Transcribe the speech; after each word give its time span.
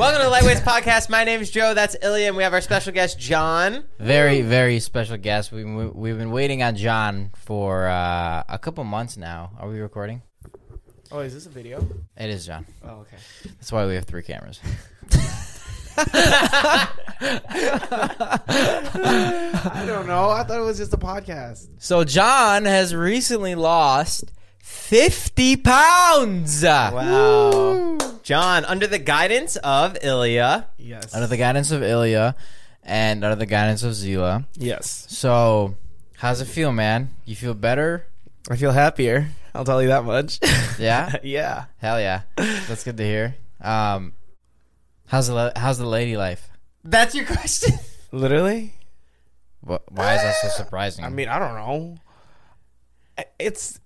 Welcome 0.00 0.22
to 0.22 0.30
the 0.30 0.34
Lightweights 0.34 0.62
Podcast. 0.62 1.10
My 1.10 1.24
name 1.24 1.42
is 1.42 1.50
Joe. 1.50 1.74
That's 1.74 1.94
Ilya, 2.00 2.28
and 2.28 2.36
we 2.38 2.42
have 2.42 2.54
our 2.54 2.62
special 2.62 2.90
guest, 2.90 3.18
John. 3.18 3.84
Very, 3.98 4.40
very 4.40 4.80
special 4.80 5.18
guest. 5.18 5.52
We, 5.52 5.62
we, 5.62 5.88
we've 5.88 6.16
been 6.16 6.30
waiting 6.30 6.62
on 6.62 6.74
John 6.74 7.32
for 7.36 7.86
uh, 7.86 8.42
a 8.48 8.58
couple 8.58 8.82
months 8.84 9.18
now. 9.18 9.50
Are 9.58 9.68
we 9.68 9.78
recording? 9.78 10.22
Oh, 11.12 11.18
is 11.18 11.34
this 11.34 11.44
a 11.44 11.50
video? 11.50 11.86
It 12.16 12.30
is 12.30 12.46
John. 12.46 12.64
Oh, 12.82 13.00
okay. 13.00 13.18
That's 13.44 13.70
why 13.70 13.84
we 13.84 13.94
have 13.94 14.06
three 14.06 14.22
cameras. 14.22 14.58
I 15.98 16.88
don't 19.86 20.06
know. 20.06 20.30
I 20.30 20.44
thought 20.44 20.56
it 20.56 20.64
was 20.64 20.78
just 20.78 20.94
a 20.94 20.96
podcast. 20.96 21.68
So 21.76 22.04
John 22.04 22.64
has 22.64 22.94
recently 22.94 23.54
lost 23.54 24.32
50 24.60 25.58
pounds. 25.58 26.64
Wow. 26.64 27.79
John, 28.22 28.64
under 28.64 28.86
the 28.86 28.98
guidance 28.98 29.56
of 29.56 29.96
Ilya. 30.02 30.66
Yes. 30.78 31.14
Under 31.14 31.26
the 31.26 31.36
guidance 31.36 31.70
of 31.70 31.82
Ilya 31.82 32.34
and 32.82 33.24
under 33.24 33.36
the 33.36 33.46
guidance 33.46 33.82
of 33.82 33.92
Xeela. 33.92 34.44
yes. 34.56 35.06
So, 35.10 35.76
how's 36.16 36.40
it 36.40 36.46
feel, 36.46 36.72
man? 36.72 37.10
You 37.24 37.36
feel 37.36 37.54
better? 37.54 38.06
I 38.50 38.56
feel 38.56 38.72
happier. 38.72 39.28
I'll 39.54 39.64
tell 39.64 39.82
you 39.82 39.88
that 39.88 40.04
much. 40.04 40.38
Yeah? 40.78 41.16
yeah. 41.22 41.64
Hell 41.78 42.00
yeah. 42.00 42.22
That's 42.36 42.84
good 42.84 42.96
to 42.96 43.04
hear. 43.04 43.34
Um, 43.60 44.14
how's 45.08 45.26
the 45.28 45.52
how's 45.54 45.76
the 45.76 45.84
lady 45.86 46.16
life? 46.16 46.48
That's 46.84 47.14
your 47.14 47.26
question? 47.26 47.74
Literally. 48.12 48.72
Wh- 49.62 49.84
Why 49.90 50.14
is 50.14 50.22
that 50.22 50.36
so 50.40 50.48
surprising? 50.48 51.04
I 51.04 51.10
mean, 51.10 51.28
I 51.28 51.38
don't 51.38 51.54
know. 51.54 51.96
It's 53.38 53.78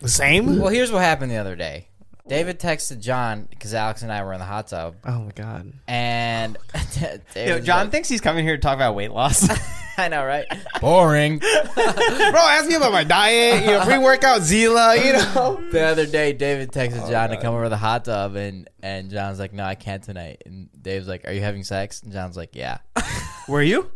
the 0.00 0.08
same. 0.10 0.58
Well, 0.58 0.68
here's 0.68 0.92
what 0.92 1.00
happened 1.00 1.30
the 1.30 1.36
other 1.36 1.56
day. 1.56 1.88
David 2.32 2.58
texted 2.58 3.00
John 3.00 3.46
because 3.50 3.74
Alex 3.74 4.00
and 4.02 4.10
I 4.10 4.24
were 4.24 4.32
in 4.32 4.38
the 4.38 4.46
hot 4.46 4.68
tub, 4.68 4.96
Oh 5.04 5.20
my 5.20 5.32
god. 5.32 5.70
and 5.86 6.56
oh 6.74 6.80
Yo, 7.02 7.18
David's 7.34 7.66
John 7.66 7.84
like- 7.84 7.90
thinks 7.92 8.08
he's 8.08 8.22
coming 8.22 8.42
here 8.44 8.56
to 8.56 8.60
talk 8.62 8.74
about 8.76 8.94
weight 8.94 9.10
loss. 9.12 9.46
I 9.98 10.08
know, 10.08 10.24
right? 10.24 10.46
Boring. 10.80 11.38
Bro, 11.74 11.76
ask 11.76 12.66
me 12.66 12.76
about 12.76 12.92
my 12.92 13.04
diet. 13.04 13.60
You 13.64 13.72
know, 13.72 13.84
pre 13.84 13.98
workout 13.98 14.40
Xeela. 14.40 14.96
You 14.96 15.12
know. 15.12 15.60
the 15.70 15.82
other 15.82 16.06
day, 16.06 16.32
David 16.32 16.72
texted 16.72 17.02
Oh, 17.04 17.10
John 17.10 17.28
to 17.28 17.36
come 17.36 17.52
over 17.54 17.64
to 17.64 17.68
the 17.68 17.76
hot 17.76 18.06
tub, 18.06 18.34
and 18.34 18.70
and 18.82 19.10
John's 19.10 19.38
like, 19.38 19.52
"No, 19.52 19.64
I 19.64 19.74
can't 19.74 20.02
tonight." 20.02 20.44
And 20.46 20.70
Dave's 20.80 21.06
like, 21.06 21.26
"Are 21.28 21.32
you 21.32 21.42
having 21.42 21.62
sex?" 21.62 22.02
And 22.02 22.10
John's 22.10 22.38
like, 22.38 22.56
"Yeah." 22.56 22.78
Were 23.48 23.60
you? 23.62 23.90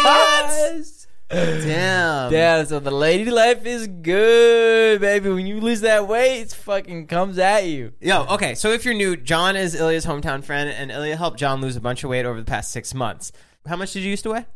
yes. 0.00 0.99
Damn. 1.30 2.32
Yeah, 2.32 2.64
so 2.64 2.80
the 2.80 2.90
lady 2.90 3.30
life 3.30 3.64
is 3.64 3.86
good, 3.86 5.00
baby. 5.00 5.28
When 5.30 5.46
you 5.46 5.60
lose 5.60 5.80
that 5.82 6.08
weight, 6.08 6.40
it 6.40 6.52
fucking 6.52 7.06
comes 7.06 7.38
at 7.38 7.66
you. 7.66 7.92
Yo, 8.00 8.24
okay, 8.30 8.54
so 8.54 8.70
if 8.72 8.84
you're 8.84 8.94
new, 8.94 9.16
John 9.16 9.54
is 9.56 9.74
Ilya's 9.74 10.04
hometown 10.06 10.42
friend, 10.42 10.68
and 10.68 10.90
Ilya 10.90 11.16
helped 11.16 11.38
John 11.38 11.60
lose 11.60 11.76
a 11.76 11.80
bunch 11.80 12.02
of 12.02 12.10
weight 12.10 12.26
over 12.26 12.38
the 12.40 12.44
past 12.44 12.72
six 12.72 12.92
months. 12.94 13.30
How 13.66 13.76
much 13.76 13.92
did 13.92 14.02
you 14.02 14.10
used 14.10 14.24
to 14.24 14.30
weigh? 14.30 14.46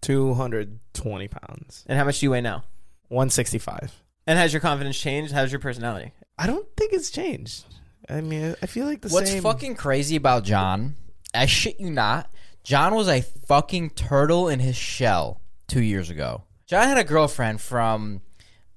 Two 0.00 0.34
hundred 0.34 0.80
twenty 0.94 1.28
pounds. 1.28 1.84
And 1.88 1.98
how 1.98 2.04
much 2.04 2.20
do 2.20 2.26
you 2.26 2.30
weigh 2.32 2.40
now? 2.40 2.64
One 3.08 3.30
sixty 3.30 3.58
five. 3.58 3.92
And 4.26 4.38
has 4.38 4.52
your 4.52 4.60
confidence 4.60 4.98
changed? 4.98 5.32
How's 5.32 5.52
your 5.52 5.60
personality? 5.60 6.12
I 6.36 6.46
don't 6.46 6.66
think 6.76 6.92
it's 6.92 7.10
changed. 7.10 7.64
I 8.08 8.20
mean, 8.20 8.54
I 8.62 8.66
feel 8.66 8.86
like 8.86 9.00
the 9.00 9.08
What's 9.08 9.30
same. 9.30 9.42
fucking 9.42 9.74
crazy 9.76 10.16
about 10.16 10.44
John? 10.44 10.96
I 11.34 11.46
shit 11.46 11.78
you 11.78 11.90
not. 11.90 12.30
John 12.64 12.94
was 12.94 13.08
a 13.08 13.22
fucking 13.22 13.90
turtle 13.90 14.48
in 14.48 14.60
his 14.60 14.76
shell 14.76 15.40
two 15.68 15.82
years 15.82 16.10
ago. 16.10 16.42
John 16.66 16.88
had 16.88 16.98
a 16.98 17.04
girlfriend 17.04 17.60
from 17.60 18.22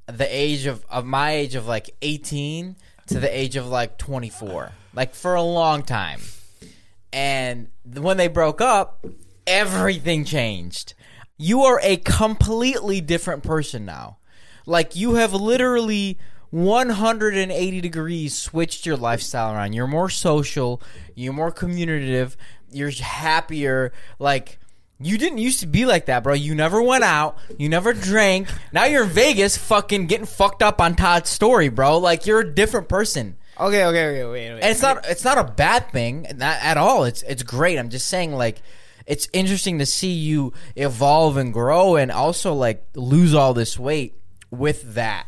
the 0.06 0.28
age 0.30 0.66
of, 0.66 0.86
of 0.90 1.06
my 1.06 1.32
age 1.32 1.56
of 1.56 1.68
like 1.68 1.96
18 2.02 2.76
to 3.08 3.20
the 3.20 3.38
age 3.38 3.56
of 3.56 3.68
like 3.68 3.98
24. 3.98 4.72
Like 4.94 5.16
for 5.16 5.36
a 5.36 5.42
long 5.42 5.84
time. 5.84 6.22
And 7.12 7.70
when 7.86 8.18
they 8.18 8.28
broke 8.28 8.62
up, 8.62 9.06
everything 9.48 10.24
changed. 10.26 10.94
You 11.38 11.64
are 11.64 11.80
a 11.84 11.98
completely 11.98 13.02
different 13.02 13.44
person 13.44 13.86
now. 13.86 14.18
Like 14.66 14.96
you 14.96 15.16
have 15.16 15.34
literally 15.34 16.18
180 16.52 17.82
degrees 17.82 18.38
switched 18.38 18.86
your 18.86 18.98
lifestyle 18.98 19.54
around. 19.54 19.74
You're 19.74 19.88
more 19.88 20.10
social, 20.10 20.82
you're 21.16 21.34
more 21.34 21.52
communicative, 21.52 22.38
you're 22.70 22.92
happier. 22.92 23.92
Like 24.20 24.60
you 25.04 25.18
didn't 25.18 25.40
used 25.40 25.62
to 25.62 25.68
be 25.68 25.86
like 25.86 26.06
that, 26.08 26.24
bro. 26.24 26.34
You 26.34 26.56
never 26.56 26.82
went 26.82 27.04
out, 27.04 27.38
you 27.58 27.70
never 27.70 27.94
drank. 27.94 28.48
Now 28.72 28.86
you're 28.86 29.04
in 29.04 29.10
Vegas 29.10 29.58
fucking 29.58 30.08
getting 30.08 30.26
fucked 30.26 30.64
up 30.64 30.82
on 30.82 30.96
Todd's 30.96 31.30
story, 31.30 31.70
bro. 31.70 31.98
Like 31.98 32.26
you're 32.26 32.40
a 32.40 32.54
different 32.54 32.90
person. 32.90 33.38
Okay, 33.60 33.86
okay, 33.86 34.08
okay. 34.08 34.26
Wait, 34.26 34.52
wait. 34.54 34.60
And 34.62 34.72
it's 34.72 34.82
not 34.82 35.06
it's 35.10 35.24
not 35.24 35.38
a 35.38 35.44
bad 35.44 35.92
thing, 35.92 36.26
not 36.36 36.58
at 36.62 36.78
all. 36.78 37.04
It's 37.04 37.22
it's 37.24 37.44
great. 37.44 37.78
I'm 37.78 37.90
just 37.90 38.08
saying 38.08 38.34
like 38.34 38.62
it's 39.06 39.28
interesting 39.34 39.80
to 39.80 39.86
see 39.86 40.12
you 40.12 40.54
evolve 40.76 41.38
and 41.38 41.54
grow 41.54 41.96
and 41.96 42.12
also 42.12 42.54
like 42.54 42.84
lose 42.96 43.34
all 43.34 43.54
this 43.54 43.78
weight 43.78 44.16
with 44.50 44.96
that. 44.96 45.28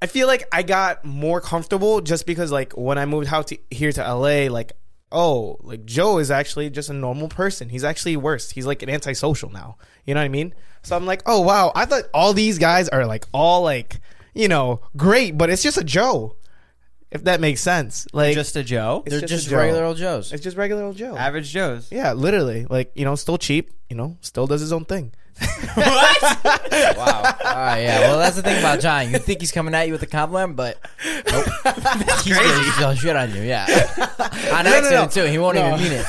I 0.00 0.06
feel 0.06 0.26
like 0.26 0.46
I 0.52 0.62
got 0.62 1.04
more 1.04 1.40
comfortable 1.40 2.00
just 2.00 2.26
because 2.26 2.52
like 2.52 2.72
when 2.74 2.98
I 2.98 3.06
moved 3.06 3.32
out 3.32 3.48
to 3.48 3.58
here 3.70 3.92
to 3.92 4.14
LA, 4.14 4.50
like 4.50 4.72
oh, 5.12 5.58
like 5.62 5.84
Joe 5.84 6.18
is 6.18 6.30
actually 6.30 6.70
just 6.70 6.90
a 6.90 6.94
normal 6.94 7.28
person. 7.28 7.68
He's 7.68 7.84
actually 7.84 8.16
worse. 8.16 8.50
He's 8.50 8.66
like 8.66 8.82
an 8.82 8.90
antisocial 8.90 9.50
now. 9.50 9.76
You 10.04 10.14
know 10.14 10.20
what 10.20 10.26
I 10.26 10.28
mean? 10.28 10.54
So 10.82 10.96
I'm 10.96 11.06
like, 11.06 11.22
oh 11.26 11.40
wow, 11.40 11.72
I 11.74 11.84
thought 11.84 12.04
all 12.14 12.32
these 12.32 12.58
guys 12.58 12.88
are 12.88 13.06
like 13.06 13.26
all 13.32 13.62
like 13.62 14.00
you 14.34 14.48
know 14.48 14.80
great, 14.96 15.36
but 15.36 15.50
it's 15.50 15.62
just 15.62 15.78
a 15.78 15.84
Joe. 15.84 16.36
If 17.10 17.24
that 17.24 17.40
makes 17.40 17.60
sense, 17.60 18.06
like 18.12 18.34
Just 18.34 18.56
a 18.56 18.64
Joe? 18.64 19.04
They're 19.06 19.20
just 19.20 19.32
just, 19.32 19.48
Joe. 19.48 19.58
regular 19.58 19.84
old 19.84 19.96
Joes. 19.96 20.32
it's 20.32 20.42
just 20.42 20.56
regular 20.56 20.82
old 20.82 20.96
Joe. 20.96 21.16
Average 21.16 21.50
Joes. 21.50 21.88
Yeah, 21.90 22.12
literally, 22.12 22.66
like 22.68 22.90
you 22.94 23.04
know, 23.04 23.14
still 23.14 23.38
cheap. 23.38 23.70
You 23.90 23.96
know, 23.96 24.16
still 24.20 24.46
does 24.46 24.60
his 24.60 24.72
own 24.72 24.84
thing. 24.84 25.12
what? 25.74 26.38
Wow. 26.96 27.22
All 27.44 27.54
right, 27.54 27.80
yeah. 27.80 28.00
Well, 28.00 28.18
that's 28.18 28.36
the 28.36 28.42
thing 28.42 28.58
about 28.58 28.80
John. 28.80 29.10
You 29.10 29.18
think 29.18 29.40
he's 29.40 29.50
coming 29.52 29.74
at 29.74 29.86
you 29.86 29.92
with 29.92 30.02
a 30.02 30.06
compliment, 30.06 30.56
but 30.56 30.78
nope. 31.04 31.46
that's 31.64 32.24
he's 32.24 32.36
crazy. 32.36 32.62
He's 32.64 32.78
gonna 32.78 32.96
shit 32.96 33.16
on 33.16 33.34
you. 33.34 33.42
Yeah, 33.42 33.64
on 34.52 34.64
no, 34.64 34.70
accident 34.74 34.90
no. 34.90 35.08
too. 35.08 35.24
He 35.30 35.38
won't 35.38 35.56
No. 35.56 35.68
even 35.74 35.80
mean 35.82 35.92
it. 35.92 36.06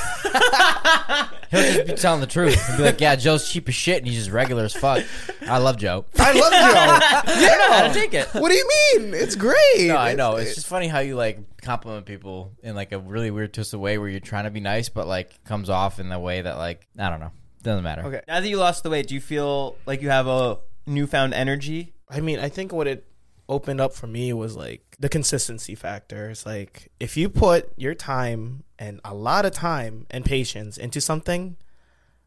He'll 1.50 1.62
just 1.62 1.86
be 1.86 1.92
telling 1.94 2.20
the 2.20 2.26
truth. 2.26 2.54
He'll 2.68 2.76
be 2.76 2.82
like, 2.84 3.00
"Yeah, 3.00 3.16
Joe's 3.16 3.50
cheap 3.50 3.68
as 3.68 3.74
shit, 3.74 3.98
and 3.98 4.06
he's 4.06 4.16
just 4.16 4.30
regular 4.30 4.64
as 4.64 4.74
fuck." 4.74 5.04
I 5.46 5.58
love 5.58 5.78
Joe. 5.78 6.04
I 6.18 6.32
love 6.32 6.52
Joe. 6.52 7.40
Yeah, 7.40 7.56
I'll 7.86 7.94
take 7.94 8.12
it. 8.14 8.28
what 8.34 8.50
do 8.50 8.54
you 8.54 8.68
mean? 8.98 9.14
It's 9.14 9.34
great. 9.36 9.88
No, 9.88 9.96
I 9.96 10.14
know. 10.14 10.36
It's 10.36 10.54
just 10.54 10.66
funny 10.66 10.88
how 10.88 10.98
you 11.00 11.16
like 11.16 11.60
compliment 11.62 12.04
people 12.06 12.52
in 12.62 12.74
like 12.74 12.92
a 12.92 12.98
really 12.98 13.30
weird 13.30 13.52
twisted 13.54 13.80
way 13.80 13.98
where 13.98 14.08
you're 14.08 14.20
trying 14.20 14.44
to 14.44 14.50
be 14.50 14.60
nice, 14.60 14.88
but 14.90 15.06
like 15.06 15.42
comes 15.44 15.70
off 15.70 15.98
in 15.98 16.08
the 16.08 16.18
way 16.18 16.42
that 16.42 16.58
like 16.58 16.86
I 16.98 17.08
don't 17.10 17.20
know. 17.20 17.32
Doesn't 17.62 17.84
matter. 17.84 18.02
Okay. 18.02 18.20
Now 18.28 18.40
that 18.40 18.48
you 18.48 18.56
lost 18.56 18.82
the 18.82 18.90
weight, 18.90 19.08
do 19.08 19.14
you 19.14 19.20
feel 19.20 19.76
like 19.86 20.02
you 20.02 20.10
have 20.10 20.26
a 20.26 20.58
newfound 20.86 21.34
energy? 21.34 21.94
I 22.08 22.20
mean, 22.20 22.38
I 22.38 22.48
think 22.48 22.72
what 22.72 22.86
it 22.86 23.04
opened 23.48 23.80
up 23.80 23.94
for 23.94 24.06
me 24.06 24.32
was 24.32 24.56
like 24.56 24.96
the 24.98 25.08
consistency 25.08 25.74
factor. 25.74 26.30
It's 26.30 26.46
like 26.46 26.90
if 27.00 27.16
you 27.16 27.28
put 27.28 27.72
your 27.76 27.94
time 27.94 28.64
and 28.78 29.00
a 29.04 29.14
lot 29.14 29.44
of 29.46 29.52
time 29.52 30.06
and 30.10 30.24
patience 30.24 30.76
into 30.76 31.00
something, 31.00 31.56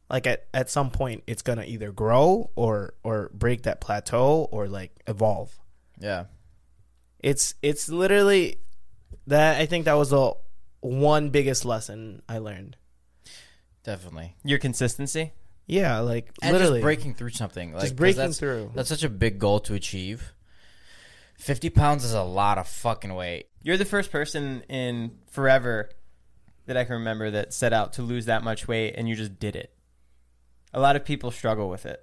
like 0.09 0.27
at, 0.27 0.47
at 0.53 0.69
some 0.69 0.89
point 0.89 1.23
it's 1.27 1.41
gonna 1.41 1.63
either 1.63 1.91
grow 1.91 2.49
or 2.55 2.95
or 3.03 3.31
break 3.33 3.63
that 3.63 3.81
plateau 3.81 4.47
or 4.51 4.67
like 4.67 4.91
evolve. 5.07 5.57
Yeah. 5.99 6.25
It's 7.19 7.55
it's 7.61 7.87
literally 7.87 8.57
that 9.27 9.61
I 9.61 9.65
think 9.65 9.85
that 9.85 9.93
was 9.93 10.09
the 10.09 10.33
one 10.81 11.29
biggest 11.29 11.63
lesson 11.65 12.23
I 12.27 12.39
learned. 12.39 12.77
Definitely. 13.83 14.35
Your 14.43 14.59
consistency? 14.59 15.33
Yeah, 15.67 15.99
like 15.99 16.31
And 16.41 16.53
literally 16.53 16.79
just 16.79 16.83
breaking 16.83 17.15
through 17.15 17.29
something. 17.29 17.73
Like, 17.73 17.81
'cause 17.81 17.91
breaking 17.93 18.17
that's, 18.17 18.39
through. 18.39 18.71
That's 18.75 18.89
such 18.89 19.03
a 19.03 19.09
big 19.09 19.39
goal 19.39 19.59
to 19.61 19.73
achieve. 19.73 20.33
50 21.37 21.69
pounds 21.69 22.03
is 22.03 22.13
a 22.13 22.21
lot 22.23 22.57
of 22.57 22.67
fucking 22.67 23.13
weight. 23.13 23.47
You're 23.63 23.77
the 23.77 23.85
first 23.85 24.11
person 24.11 24.61
in 24.69 25.17
forever 25.31 25.89
that 26.65 26.77
I 26.77 26.83
can 26.83 26.93
remember 26.93 27.31
that 27.31 27.53
set 27.53 27.73
out 27.73 27.93
to 27.93 28.01
lose 28.03 28.25
that 28.25 28.43
much 28.43 28.67
weight 28.67 28.93
and 28.95 29.09
you 29.09 29.15
just 29.15 29.39
did 29.39 29.55
it. 29.55 29.73
A 30.73 30.79
lot 30.79 30.95
of 30.95 31.03
people 31.03 31.31
struggle 31.31 31.69
with 31.69 31.85
it. 31.85 32.01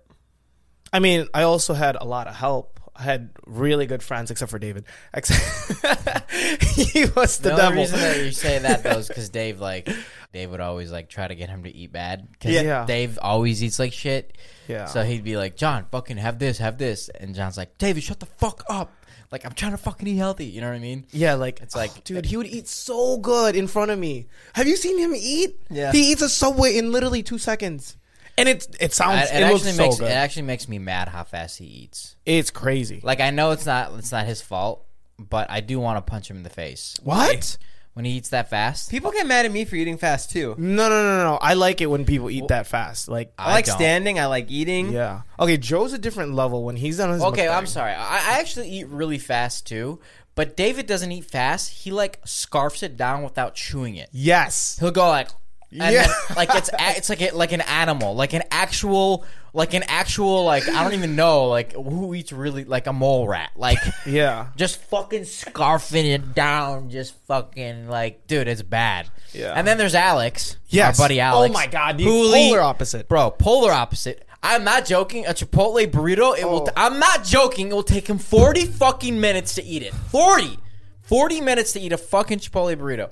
I 0.92 0.98
mean, 0.98 1.28
I 1.32 1.42
also 1.42 1.74
had 1.74 1.96
a 2.00 2.04
lot 2.04 2.26
of 2.26 2.34
help. 2.34 2.77
Had 2.98 3.30
really 3.46 3.86
good 3.86 4.02
friends, 4.02 4.30
except 4.30 4.50
for 4.50 4.58
David. 4.58 4.84
Except 5.14 5.40
he 6.62 7.04
was 7.16 7.38
the, 7.38 7.50
The, 7.50 7.56
devil. 7.56 7.78
reason 7.78 7.98
that 8.00 8.16
you 8.24 8.32
say 8.32 8.58
that 8.58 8.82
though 8.82 8.98
is 8.98 9.08
because 9.08 9.28
Dave 9.28 9.60
like 9.60 9.88
Dave 10.32 10.50
would 10.50 10.60
always 10.60 10.90
like 10.92 11.08
try 11.08 11.28
to 11.28 11.34
get 11.34 11.48
him 11.48 11.62
to 11.64 11.70
eat 11.74 11.92
bad. 11.92 12.28
Cause 12.40 12.52
Yeah. 12.52 12.84
Dave 12.86 13.18
always 13.22 13.62
eats 13.62 13.78
like 13.78 13.92
shit. 13.92 14.36
Yeah. 14.66 14.86
So 14.86 15.02
he'd 15.02 15.24
be 15.24 15.36
like, 15.36 15.56
John, 15.56 15.86
fucking 15.90 16.18
have 16.18 16.38
this, 16.38 16.58
have 16.58 16.76
this, 16.78 17.08
and 17.08 17.34
John's 17.34 17.56
like, 17.56 17.78
David, 17.78 18.02
shut 18.02 18.20
the 18.20 18.26
fuck 18.26 18.62
up. 18.68 18.92
Like 19.30 19.44
I'm 19.44 19.52
trying 19.52 19.72
to 19.72 19.78
fucking 19.78 20.06
eat 20.08 20.16
healthy. 20.16 20.46
You 20.46 20.60
know 20.60 20.68
what 20.68 20.76
I 20.76 20.80
mean? 20.80 21.06
Yeah, 21.10 21.34
like 21.34 21.60
It's 21.60 21.76
like- 21.76 21.90
oh, 21.96 22.00
dude, 22.04 22.26
he 22.26 22.36
would 22.36 22.46
eat 22.46 22.66
so 22.68 23.18
good 23.18 23.56
in 23.56 23.66
front 23.66 23.90
of 23.90 23.98
me. 23.98 24.26
Have 24.54 24.66
you 24.66 24.76
seen 24.76 24.98
him 24.98 25.14
eat? 25.14 25.60
Yeah. 25.70 25.92
he 25.92 26.12
eats 26.12 26.22
a 26.22 26.28
subway 26.28 26.76
in 26.76 26.90
literally 26.92 27.22
two 27.22 27.38
seconds, 27.38 27.96
and 28.38 28.48
it 28.48 28.76
it 28.80 28.84
I- 28.84 28.88
sounds 28.88 29.30
it, 29.30 29.42
it, 29.42 29.46
looks 29.46 29.62
actually 29.66 29.72
so 29.72 29.82
makes 29.82 29.96
good. 29.98 30.08
it 30.10 30.14
actually 30.14 30.42
makes 30.42 30.68
me 30.68 30.78
mad 30.78 31.08
how 31.08 31.24
fast 31.24 31.58
he 31.58 31.64
eats. 31.66 32.16
it's 32.24 32.50
crazy. 32.50 33.00
Like 33.02 33.20
I 33.20 33.30
know 33.30 33.50
it's 33.50 33.66
not 33.66 33.92
it's 33.98 34.12
not 34.12 34.26
his 34.26 34.40
fault, 34.40 34.84
but 35.18 35.50
I 35.50 35.60
do 35.60 35.78
want 35.80 35.96
to 36.04 36.10
punch 36.10 36.30
him 36.30 36.36
in 36.36 36.42
the 36.42 36.50
face. 36.50 36.96
What? 37.02 37.58
When 37.94 38.04
he 38.04 38.12
eats 38.12 38.28
that 38.28 38.48
fast, 38.48 38.90
People 38.92 39.10
get 39.10 39.26
mad 39.26 39.44
at 39.44 39.50
me 39.50 39.64
for 39.64 39.74
eating 39.74 39.98
fast 39.98 40.30
too. 40.30 40.54
No, 40.56 40.88
no, 40.88 41.02
no, 41.02 41.24
no. 41.24 41.38
I 41.42 41.54
like 41.54 41.80
it 41.80 41.86
when 41.86 42.04
people 42.04 42.30
eat 42.30 42.46
that 42.46 42.68
fast. 42.68 43.08
Like, 43.08 43.32
I 43.36 43.50
like 43.52 43.64
don't. 43.64 43.74
standing. 43.74 44.20
I 44.20 44.26
like 44.26 44.52
eating. 44.52 44.92
yeah. 44.92 45.22
Okay, 45.40 45.56
Joe's 45.56 45.92
a 45.92 45.98
different 45.98 46.34
level 46.34 46.62
when 46.62 46.76
he's 46.76 47.00
on 47.00 47.10
his. 47.10 47.20
Okay, 47.24 47.46
mukbang. 47.46 47.56
I'm 47.56 47.66
sorry. 47.66 47.90
I, 47.94 48.34
I 48.36 48.38
actually 48.38 48.68
eat 48.70 48.86
really 48.86 49.18
fast 49.18 49.66
too, 49.66 49.98
but 50.36 50.56
David 50.56 50.86
doesn't 50.86 51.10
eat 51.10 51.24
fast. 51.24 51.70
He 51.72 51.90
like 51.90 52.20
scarfs 52.24 52.84
it 52.84 52.96
down 52.96 53.24
without 53.24 53.56
chewing 53.56 53.96
it. 53.96 54.10
Yes. 54.12 54.76
He'll 54.78 54.92
go 54.92 55.08
like, 55.08 55.30
and 55.70 55.80
Yeah. 55.94 56.06
then, 56.06 56.36
like 56.36 56.48
it's 56.54 56.68
a, 56.70 56.76
it's 56.96 57.08
like 57.08 57.20
a, 57.22 57.30
like 57.32 57.52
an 57.52 57.60
animal, 57.62 58.14
like 58.14 58.32
an 58.32 58.42
actual 58.50 59.24
like 59.54 59.72
an 59.74 59.82
actual 59.88 60.44
like 60.44 60.68
I 60.68 60.82
don't 60.84 60.94
even 60.94 61.16
know 61.16 61.46
like 61.46 61.72
who 61.72 62.14
eats 62.14 62.32
really 62.32 62.64
like 62.64 62.86
a 62.86 62.92
mole 62.92 63.26
rat, 63.26 63.50
like 63.56 63.78
Yeah. 64.06 64.48
just 64.56 64.80
fucking 64.82 65.22
scarfing 65.22 66.04
it 66.04 66.34
down, 66.34 66.90
just 66.90 67.14
fucking 67.26 67.88
like 67.88 68.26
dude, 68.26 68.48
it's 68.48 68.62
bad. 68.62 69.08
Yeah. 69.32 69.52
And 69.54 69.66
then 69.66 69.78
there's 69.78 69.94
Alex, 69.94 70.56
Yes. 70.68 70.98
our 70.98 71.04
buddy 71.04 71.20
oh 71.20 71.24
Alex. 71.24 71.50
Oh 71.50 71.58
my 71.58 71.66
God, 71.66 71.98
the 71.98 72.04
polar 72.04 72.60
opposite. 72.60 73.08
bro. 73.08 73.30
Polar 73.30 73.72
opposite. 73.72 74.24
I'm 74.42 74.62
not 74.62 74.86
joking. 74.86 75.26
A 75.26 75.30
Chipotle 75.34 75.84
burrito. 75.90 76.38
It 76.38 76.44
will. 76.44 76.62
Oh. 76.62 76.66
T- 76.66 76.72
I'm 76.76 77.00
not 77.00 77.24
joking. 77.24 77.68
It 77.70 77.74
will 77.74 77.82
take 77.82 78.06
him 78.08 78.18
40 78.18 78.66
fucking 78.66 79.20
minutes 79.20 79.56
to 79.56 79.64
eat 79.64 79.82
it. 79.82 79.92
40. 79.92 80.58
40 81.02 81.40
minutes 81.40 81.72
to 81.72 81.80
eat 81.80 81.92
a 81.92 81.98
fucking 81.98 82.38
Chipotle 82.38 82.76
burrito. 82.76 83.10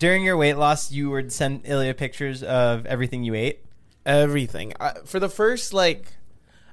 During 0.00 0.24
your 0.24 0.38
weight 0.38 0.54
loss, 0.54 0.90
you 0.90 1.10
would 1.10 1.30
send 1.30 1.66
Ilya 1.66 1.92
pictures 1.92 2.42
of 2.42 2.86
everything 2.86 3.22
you 3.22 3.34
ate. 3.34 3.66
Everything 4.06 4.72
I, 4.80 4.94
for 5.04 5.20
the 5.20 5.28
first 5.28 5.74
like, 5.74 6.14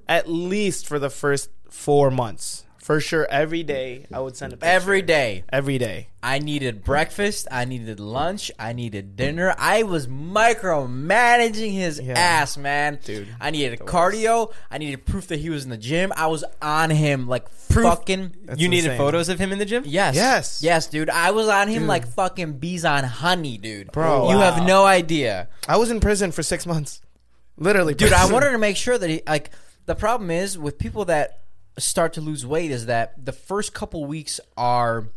at 0.07 0.29
least 0.29 0.87
for 0.87 0.97
the 0.97 1.09
first 1.09 1.49
four 1.69 2.09
months, 2.09 2.65
for 2.87 3.01
sure. 3.01 3.27
Every 3.29 3.63
day 3.63 4.05
I 4.13 4.21
would 4.21 4.37
send 4.37 4.53
a 4.53 4.55
picture. 4.57 4.71
Every 4.71 5.01
day. 5.01 5.43
every 5.51 5.77
day. 5.77 6.07
I 6.23 6.39
needed 6.39 6.83
breakfast. 6.85 7.45
I 7.51 7.65
needed 7.65 7.99
lunch. 7.99 8.49
I 8.57 8.71
needed 8.71 9.17
dinner. 9.17 9.53
I 9.57 9.83
was 9.83 10.07
micromanaging 10.07 11.73
his 11.73 11.99
Yeah. 11.99 12.13
ass, 12.17 12.57
man. 12.57 12.99
Dude, 13.03 13.27
I 13.41 13.51
needed 13.51 13.79
cardio. 13.79 14.53
I 14.71 14.77
needed 14.77 15.05
proof 15.05 15.27
that 15.27 15.39
he 15.39 15.49
was 15.49 15.63
in 15.65 15.69
the 15.69 15.77
gym. 15.77 16.13
I 16.15 16.27
was 16.27 16.43
on 16.61 16.89
him 16.89 17.27
like 17.27 17.45
proof. 17.69 17.85
fucking. 17.85 18.35
That's 18.45 18.59
you 18.59 18.69
needed 18.69 18.85
insane. 18.91 18.97
photos 18.97 19.29
of 19.29 19.37
him 19.39 19.51
in 19.51 19.59
the 19.59 19.65
gym. 19.65 19.83
Yes. 19.85 20.15
Yes. 20.15 20.61
Yes, 20.63 20.87
dude. 20.87 21.09
I 21.09 21.31
was 21.31 21.47
on 21.49 21.67
him 21.67 21.87
like 21.87 22.07
fucking 22.07 22.53
bees 22.53 22.85
on 22.85 23.03
honey, 23.03 23.57
dude. 23.57 23.91
Bro. 23.91 24.29
You 24.31 24.37
Wow. 24.37 24.53
have 24.53 24.65
no 24.65 24.85
idea. 24.85 25.49
I 25.67 25.75
was 25.77 25.91
in 25.91 25.99
prison 25.99 26.31
for 26.31 26.41
six 26.43 26.65
months. 26.65 27.01
Literally, 27.57 27.95
Dude, 27.95 28.13
I 28.13 28.31
wanted 28.31 28.51
to 28.51 28.57
make 28.59 28.77
sure 28.77 28.97
that 28.97 29.09
he 29.09 29.21
like 29.27 29.49
the 29.87 29.95
problem 29.95 30.29
is 30.31 30.57
with 30.57 30.77
people 30.77 31.05
that 31.05 31.39
start 31.77 32.13
to 32.13 32.21
lose 32.21 32.45
weight 32.45 32.71
is 32.71 32.85
that 32.87 33.25
the 33.25 33.31
first 33.31 33.73
couple 33.73 34.05
weeks 34.05 34.39
are 34.55 35.09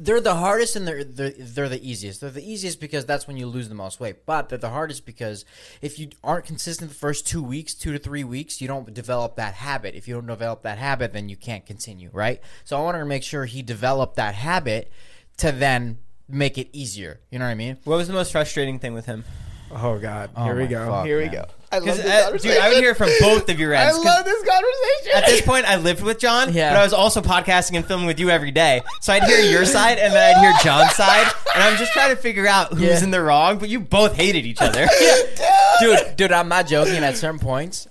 they're 0.00 0.20
the 0.20 0.36
hardest 0.36 0.76
and 0.76 0.86
they're, 0.86 1.02
they're 1.02 1.30
they're 1.30 1.68
the 1.68 1.88
easiest. 1.88 2.20
They're 2.20 2.30
the 2.30 2.48
easiest 2.48 2.80
because 2.80 3.04
that's 3.04 3.26
when 3.26 3.36
you 3.36 3.46
lose 3.46 3.68
the 3.68 3.74
most 3.74 3.98
weight. 3.98 4.24
But 4.26 4.48
they're 4.48 4.58
the 4.58 4.70
hardest 4.70 5.04
because 5.04 5.44
if 5.82 5.98
you 5.98 6.10
aren't 6.22 6.44
consistent 6.44 6.90
the 6.90 6.96
first 6.96 7.26
two 7.26 7.42
weeks, 7.42 7.74
two 7.74 7.92
to 7.92 7.98
three 7.98 8.22
weeks, 8.22 8.60
you 8.60 8.68
don't 8.68 8.92
develop 8.94 9.34
that 9.36 9.54
habit. 9.54 9.96
If 9.96 10.06
you 10.06 10.14
don't 10.14 10.26
develop 10.26 10.62
that 10.62 10.78
habit, 10.78 11.12
then 11.12 11.28
you 11.28 11.36
can't 11.36 11.66
continue, 11.66 12.10
right? 12.12 12.40
So 12.64 12.78
I 12.78 12.82
wanted 12.82 13.00
to 13.00 13.06
make 13.06 13.24
sure 13.24 13.44
he 13.44 13.62
developed 13.62 14.14
that 14.16 14.36
habit 14.36 14.92
to 15.38 15.50
then 15.50 15.98
make 16.28 16.58
it 16.58 16.68
easier. 16.72 17.20
You 17.30 17.40
know 17.40 17.46
what 17.46 17.52
I 17.52 17.54
mean? 17.54 17.78
What 17.82 17.96
was 17.96 18.06
the 18.06 18.14
most 18.14 18.30
frustrating 18.30 18.78
thing 18.78 18.94
with 18.94 19.06
him? 19.06 19.24
Oh 19.70 19.98
God, 19.98 20.30
Oh 20.36 20.44
here 20.44 20.54
we 20.56 20.62
my 20.64 20.66
go. 20.68 20.86
fuck, 20.86 21.06
here 21.06 21.18
we 21.18 21.24
man. 21.26 21.32
go. 21.34 21.44
I 21.70 21.76
love 21.76 21.84
Because 21.84 22.02
this 22.02 22.06
uh, 22.26 22.30
dude, 22.38 22.56
I 22.58 22.68
would 22.70 22.78
hear 22.78 22.94
from 22.94 23.10
both 23.20 23.48
of 23.50 23.60
your 23.60 23.74
I 23.76 23.82
ends. 23.84 23.96
'cause 23.96 24.04
love 24.06 24.24
this 24.24 24.42
conversation. 24.42 25.12
At 25.22 25.26
this 25.26 25.42
point, 25.42 25.66
I 25.66 25.76
lived 25.76 26.02
with 26.02 26.18
John, 26.18 26.54
Yeah. 26.54 26.72
but 26.72 26.78
I 26.80 26.82
was 26.82 26.94
also 26.94 27.20
podcasting 27.20 27.76
and 27.76 27.84
filming 27.84 28.06
with 28.06 28.18
you 28.18 28.30
every 28.30 28.50
day. 28.50 28.80
So 29.02 29.12
I'd 29.12 29.24
hear 29.24 29.40
your 29.40 29.66
side, 29.66 29.98
and 29.98 30.14
then 30.14 30.34
I'd 30.36 30.40
hear 30.40 30.52
John's 30.62 30.94
side, 30.94 31.26
and 31.54 31.62
I'm 31.62 31.76
just 31.76 31.92
trying 31.92 32.08
to 32.08 32.16
figure 32.16 32.46
out 32.46 32.72
who's 32.72 32.80
Yeah. 32.82 33.02
in 33.04 33.10
the 33.10 33.20
wrong. 33.20 33.58
But 33.58 33.68
you 33.68 33.80
both 33.80 34.14
hated 34.16 34.46
each 34.46 34.62
other. 34.62 34.86
dude, 35.80 36.16
dude, 36.16 36.32
I'm 36.32 36.48
not 36.48 36.66
joking. 36.66 37.04
At 37.04 37.18
certain 37.18 37.38
points, 37.38 37.86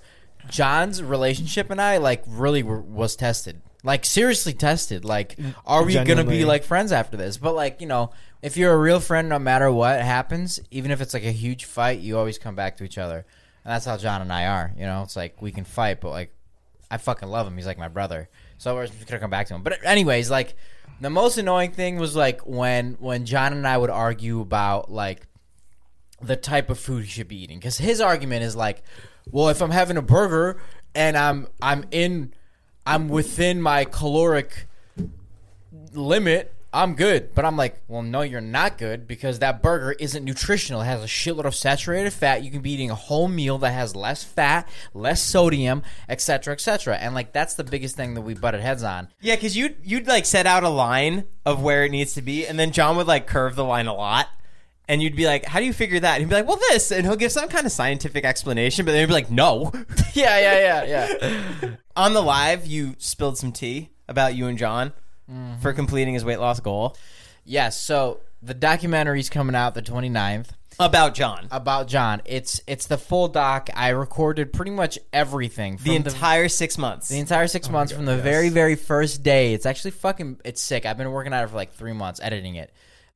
John's 0.48 1.00
relationship 1.02 1.70
and 1.70 1.80
I 1.80 1.98
like 1.98 2.24
really 2.26 2.62
were, 2.64 2.80
was 2.80 3.14
tested. 3.14 3.60
Like 3.84 4.04
seriously 4.04 4.52
tested. 4.52 5.04
Like, 5.04 5.36
mm, 5.36 5.54
are 5.64 5.84
we 5.84 5.94
gonna 5.94 6.24
be 6.24 6.44
like 6.44 6.64
friends 6.64 6.92
after 6.92 7.16
this? 7.16 7.36
But 7.36 7.54
like, 7.54 7.80
you 7.80 7.86
know, 7.86 8.10
if 8.42 8.56
you're 8.56 8.72
a 8.72 8.78
real 8.78 9.00
friend, 9.00 9.28
no 9.28 9.38
matter 9.38 9.70
what 9.70 10.00
happens, 10.00 10.60
even 10.70 10.90
if 10.90 11.00
it's 11.00 11.14
like 11.14 11.24
a 11.24 11.32
huge 11.32 11.64
fight, 11.64 12.00
you 12.00 12.18
always 12.18 12.38
come 12.38 12.54
back 12.54 12.76
to 12.78 12.84
each 12.84 12.98
other. 12.98 13.24
And 13.64 13.72
that's 13.72 13.84
how 13.84 13.96
John 13.96 14.20
and 14.20 14.32
I 14.32 14.46
are. 14.46 14.72
You 14.76 14.84
know, 14.84 15.02
it's 15.02 15.16
like 15.16 15.40
we 15.40 15.52
can 15.52 15.64
fight, 15.64 16.00
but 16.00 16.10
like, 16.10 16.34
I 16.90 16.96
fucking 16.96 17.28
love 17.28 17.46
him. 17.46 17.56
He's 17.56 17.66
like 17.66 17.78
my 17.78 17.88
brother. 17.88 18.28
So 18.58 18.74
we're 18.74 18.86
just 18.86 19.06
gonna 19.06 19.20
come 19.20 19.30
back 19.30 19.46
to 19.48 19.54
him. 19.54 19.62
But 19.62 19.84
anyways, 19.84 20.30
like, 20.30 20.56
the 21.00 21.10
most 21.10 21.38
annoying 21.38 21.70
thing 21.70 21.98
was 21.98 22.16
like 22.16 22.40
when 22.40 22.96
when 22.98 23.24
John 23.24 23.52
and 23.52 23.66
I 23.66 23.78
would 23.78 23.90
argue 23.90 24.40
about 24.40 24.90
like 24.90 25.28
the 26.20 26.36
type 26.36 26.70
of 26.70 26.78
food 26.78 27.04
he 27.04 27.10
should 27.10 27.28
be 27.28 27.40
eating 27.42 27.58
because 27.58 27.78
his 27.78 28.00
argument 28.00 28.42
is 28.42 28.56
like 28.56 28.82
well 29.30 29.48
if 29.48 29.62
i'm 29.62 29.70
having 29.70 29.96
a 29.96 30.02
burger 30.02 30.60
and 30.94 31.16
i'm 31.16 31.46
i'm 31.62 31.84
in 31.90 32.32
i'm 32.88 33.08
within 33.08 33.60
my 33.60 33.84
caloric 33.84 34.66
limit 35.92 36.54
i'm 36.72 36.94
good. 36.94 37.34
But 37.34 37.44
i'm 37.44 37.56
like 37.56 37.80
well 37.88 38.02
no 38.02 38.20
you're 38.20 38.40
not 38.40 38.76
good 38.78 39.06
because 39.06 39.38
that 39.38 39.62
burger 39.62 39.92
isn't 39.92 40.24
nutritional. 40.24 40.82
It 40.82 40.86
has 40.86 41.02
a 41.02 41.06
shitload 41.06 41.44
of 41.44 41.54
saturated 41.54 42.12
fat. 42.12 42.42
You 42.42 42.50
can 42.50 42.60
be 42.60 42.72
eating 42.72 42.90
a 42.90 42.94
whole 42.94 43.26
meal 43.26 43.58
that 43.58 43.72
has 43.72 43.96
less 43.96 44.22
fat 44.22 44.68
less 44.92 45.22
sodium 45.22 45.82
etc 46.08 46.52
etc 46.52 46.96
and 46.96 47.14
like 47.14 47.32
that's 47.32 47.54
the 47.54 47.64
biggest 47.64 47.96
thing 47.96 48.14
that 48.14 48.20
we 48.22 48.34
butted 48.34 48.60
heads 48.60 48.82
on. 48.82 49.08
Yeah, 49.20 49.36
because 49.36 49.56
you'd 49.56 49.76
you'd 49.82 50.06
like 50.06 50.26
set 50.26 50.46
out 50.46 50.62
a 50.62 50.68
line 50.68 51.24
of 51.46 51.62
where 51.62 51.84
it 51.84 51.90
needs 51.90 52.14
to 52.14 52.22
be, 52.22 52.46
and 52.46 52.58
then 52.58 52.72
John 52.72 52.96
would 52.96 53.06
like 53.06 53.26
curve 53.26 53.54
the 53.54 53.64
line 53.64 53.86
a 53.86 53.94
lot. 53.94 54.28
And 54.88 55.02
you'd 55.02 55.16
be 55.16 55.26
like, 55.26 55.44
"How 55.44 55.60
do 55.60 55.66
you 55.66 55.72
figure 55.72 56.00
that?" 56.00 56.14
And 56.14 56.22
he'd 56.22 56.28
be 56.28 56.34
like, 56.34 56.46
"Well, 56.46 56.58
this," 56.70 56.90
and 56.90 57.04
he'll 57.06 57.16
give 57.16 57.30
some 57.30 57.48
kind 57.48 57.66
of 57.66 57.72
scientific 57.72 58.24
explanation, 58.24 58.86
but 58.86 58.92
then 58.92 59.00
he'd 59.00 59.06
be 59.06 59.12
like, 59.12 59.30
"No." 59.30 59.70
yeah 60.14 60.38
yeah 60.38 60.84
yeah 60.84 61.08
yeah 61.12 61.70
On 61.96 62.14
the 62.14 62.22
live, 62.22 62.66
you 62.66 62.94
spilled 62.98 63.36
some 63.36 63.52
tea 63.52 63.90
about 64.08 64.34
you 64.34 64.46
and 64.46 64.56
John 64.56 64.92
for 65.26 65.32
mm-hmm. 65.32 65.70
completing 65.72 66.14
his 66.14 66.24
weight 66.24 66.40
loss 66.40 66.58
goal. 66.60 66.96
yes 67.44 67.78
so 67.78 68.20
the 68.42 68.54
documentary's 68.54 69.28
coming 69.28 69.54
out 69.54 69.74
the 69.74 69.82
29th 69.82 70.48
About 70.80 71.14
John, 71.14 71.48
about 71.50 71.88
John. 71.88 72.22
It's 72.24 72.60
it's 72.68 72.86
the 72.86 72.96
full 72.96 73.26
doc. 73.26 73.68
I 73.74 73.88
recorded 73.88 74.52
pretty 74.52 74.70
much 74.70 74.96
everything 75.12 75.76
the 75.82 75.96
entire 75.96 76.48
six 76.48 76.78
months. 76.78 77.08
the 77.08 77.18
entire 77.18 77.48
six 77.48 77.68
oh 77.68 77.72
months 77.72 77.92
from 77.92 78.04
the 78.04 78.16
very 78.16 78.48
very 78.48 78.76
first 78.76 79.24
day. 79.24 79.54
It's 79.54 79.66
actually 79.66 79.90
fucking 79.90 80.40
it's 80.44 80.62
sick. 80.62 80.86
I've 80.86 80.96
been 80.96 81.10
working 81.10 81.32
on 81.32 81.42
it 81.42 81.50
for 81.50 81.56
like 81.56 81.72
three 81.72 81.92
months 81.92 82.20
editing 82.22 82.54
it, 82.54 82.72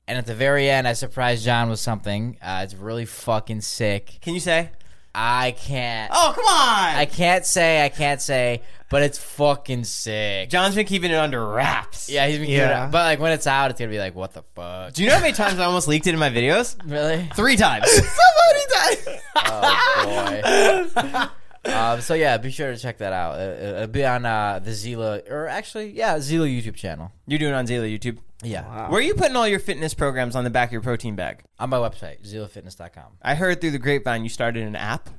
and 0.09 0.19
at 0.19 0.27
the 0.27 0.35
very 0.35 0.69
end, 0.69 0.87
I 0.89 0.93
surprised 0.95 1.45
John 1.45 1.71
with 1.71 1.79
something. 1.79 2.37
Uh, 2.43 2.61
it's 2.65 2.75
really 2.75 3.05
fucking 3.05 3.61
sick. 3.61 4.19
Can 4.21 4.35
you 4.35 4.41
say? 4.41 4.71
I 5.15 5.51
can't. 5.59 6.11
Oh, 6.15 6.33
come 6.35 6.45
on! 6.47 6.97
I 6.97 7.05
can't 7.05 7.45
say. 7.45 7.85
I 7.85 7.91
can't 7.91 8.21
say. 8.21 8.63
But 8.89 9.03
it's 9.03 9.19
fucking 9.19 9.85
sick. 9.85 10.49
John's 10.49 10.75
been 10.75 10.87
keeping 10.87 11.11
it 11.11 11.17
under 11.17 11.47
wraps. 11.47 12.09
yeah, 12.09 12.27
he's 12.29 12.39
been 12.39 12.49
Yeah. 12.49 12.69
yeah. 12.69 12.89
But 12.91 13.05
like 13.05 13.21
when 13.21 13.33
it's 13.33 13.47
out, 13.47 13.71
it's 13.71 13.79
gonna 13.79 13.91
be 13.91 13.99
like, 13.99 14.15
what 14.15 14.33
the 14.33 14.43
fuck? 14.55 14.93
Do 14.95 15.03
you 15.03 15.09
know 15.09 15.17
how 15.17 15.21
many 15.21 15.33
times 15.35 15.59
I 15.59 15.65
almost 15.65 15.87
leaked 15.89 16.07
it 16.07 16.15
in 16.15 16.19
my 16.21 16.31
videos? 16.31 16.77
Really? 16.85 17.29
Three 17.35 17.57
times. 17.57 17.91
Somebody 17.91 18.97
died. 19.05 19.21
Oh 19.37 20.91
boy. 20.95 21.29
um, 21.65 22.01
so 22.01 22.15
yeah, 22.15 22.37
be 22.39 22.51
sure 22.51 22.73
to 22.73 22.79
check 22.79 22.99
that 22.99 23.13
out. 23.13 23.35
Uh, 23.39 23.77
it'll 23.77 23.87
be 23.87 24.05
on 24.05 24.27
uh, 24.27 24.59
the 24.59 24.71
Xeela, 24.73 25.29
or 25.31 25.47
actually, 25.49 25.91
yeah, 25.91 26.17
Xeela 26.19 26.49
YouTube 26.49 26.75
channel. 26.75 27.13
You're 27.27 27.39
doing 27.39 27.53
it 27.53 27.57
on 27.57 27.67
Xeela 27.67 27.91
YouTube. 27.99 28.19
Yeah, 28.45 28.89
Where 28.89 28.99
are 28.99 29.03
you 29.03 29.15
putting 29.15 29.37
all 29.37 29.47
your 29.47 29.61
fitness 29.61 29.95
programs 29.95 30.35
on 30.35 30.43
the 30.43 30.51
back 30.51 30.71
of 30.71 30.73
your 30.73 30.81
protein 30.83 31.15
bag? 31.15 31.45
on 31.61 31.71
my 31.71 31.77
website, 31.77 32.27
xeelafitness.com. 32.27 33.19
I 33.23 33.37
heard 33.37 33.61
through 33.61 33.71
the 33.71 33.79
grapevine 33.79 34.25
you 34.25 34.29
started 34.31 34.65
an 34.65 34.75
app. 34.75 35.11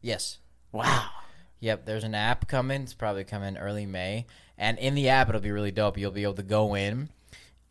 Yes. 0.00 0.38
Wow. 0.72 1.06
Yep, 1.60 1.86
there's 1.86 2.02
an 2.02 2.16
app 2.16 2.48
coming. 2.48 2.82
It's 2.82 2.92
probably 2.94 3.22
coming 3.22 3.56
early 3.56 3.86
May. 3.86 4.26
And 4.58 4.78
in 4.80 4.96
the 4.96 5.10
app, 5.10 5.28
it'll 5.28 5.40
be 5.40 5.52
really 5.52 5.70
dope. 5.70 5.96
You'll 5.96 6.10
be 6.10 6.24
able 6.24 6.34
to 6.34 6.42
go 6.42 6.74
in 6.74 7.08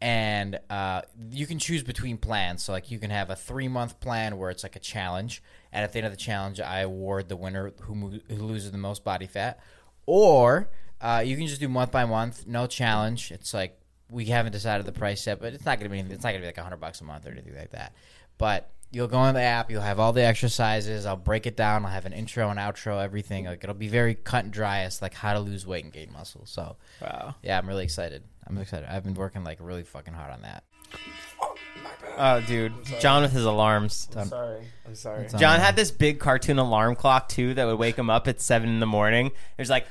and 0.01 0.60
uh, 0.70 1.03
you 1.29 1.46
can 1.46 1.60
choose 1.60 1.84
between 1.84 2.17
plans. 2.17 2.63
So, 2.63 2.72
like, 2.74 2.91
you 2.91 3.00
can 3.00 3.12
have 3.12 3.29
a 3.29 3.36
three 3.36 3.67
month 3.67 4.00
plan 4.00 4.38
where 4.38 4.50
it's 4.50 4.63
like 4.63 4.75
a 4.75 4.79
challenge. 4.79 5.41
And 5.72 5.84
at 5.84 5.93
the 5.93 6.00
end 6.00 6.08
of 6.08 6.12
the 6.12 6.17
challenge, 6.17 6.60
I 6.60 6.79
award 6.79 7.29
the 7.29 7.38
winner 7.38 7.72
who, 7.81 7.96
mo- 7.96 8.20
who 8.27 8.36
loses 8.36 8.72
the 8.72 8.77
most 8.77 9.03
body 9.03 9.27
fat. 9.27 9.60
Or 10.05 10.70
Uh, 11.00 11.24
you 11.25 11.36
can 11.36 11.48
just 11.48 11.60
do 11.60 11.67
month 11.67 11.91
by 11.91 12.05
month, 12.05 12.46
no 12.46 12.67
challenge. 12.67 13.31
It's 13.31 13.55
like 13.55 13.75
we 14.12 14.25
haven't 14.25 14.51
decided 14.51 14.86
the 14.86 14.91
price 14.91 15.25
yet, 15.25 15.39
but 15.39 15.51
it's 15.53 15.65
not 15.65 15.79
gonna 15.79 15.89
be 15.89 16.00
it's 16.00 16.24
not 16.24 16.29
gonna 16.31 16.41
be 16.41 16.46
like 16.46 16.58
hundred 16.58 16.79
bucks 16.79 17.01
a 17.01 17.03
month 17.05 17.25
or 17.25 17.31
anything 17.31 17.55
like 17.55 17.72
that. 17.72 17.96
But 18.38 18.70
you'll 18.91 19.07
go 19.07 19.17
on 19.17 19.33
the 19.33 19.41
app, 19.41 19.71
you'll 19.71 19.81
have 19.81 20.00
all 20.00 20.13
the 20.13 20.24
exercises. 20.24 21.05
I'll 21.05 21.15
break 21.15 21.45
it 21.48 21.55
down. 21.55 21.86
I'll 21.86 21.91
have 21.91 22.05
an 22.05 22.13
intro 22.13 22.50
and 22.50 22.60
outro, 22.60 23.01
everything. 23.03 23.45
Like 23.45 23.63
it'll 23.63 23.74
be 23.75 23.88
very 23.88 24.15
cut 24.15 24.43
and 24.43 24.53
dry 24.53 24.79
as 24.81 25.01
like 25.01 25.13
how 25.13 25.33
to 25.33 25.39
lose 25.39 25.65
weight 25.65 25.83
and 25.83 25.93
gain 25.93 26.12
muscle. 26.13 26.45
So 26.45 26.75
Wow. 27.01 27.36
yeah, 27.41 27.57
I'm 27.57 27.67
really 27.67 27.83
excited. 27.86 28.24
I'm 28.48 28.57
excited. 28.57 28.88
I've 28.91 29.03
been 29.03 29.13
working 29.13 29.43
like 29.43 29.57
really 29.62 29.83
fucking 29.83 30.13
hard 30.13 30.31
on 30.33 30.41
that. 30.41 30.63
Oh, 32.17 32.41
dude, 32.41 32.74
John 33.00 33.21
with 33.24 33.31
his 33.31 33.45
alarms. 33.45 34.10
I'm 34.15 34.27
sorry. 34.27 34.65
I'm 34.86 34.95
sorry. 34.95 35.27
John 35.38 35.60
had 35.60 35.75
this 35.77 35.89
big 35.91 36.19
cartoon 36.19 36.60
alarm 36.60 36.95
clock 36.95 37.29
too 37.29 37.53
that 37.53 37.65
would 37.65 37.79
wake 37.79 37.95
him 37.98 38.10
up 38.10 38.27
at 38.27 38.41
seven 38.41 38.67
in 38.69 38.79
the 38.81 38.86
morning. 38.86 39.27
It 39.27 39.33
was 39.57 39.69
like, 39.69 39.88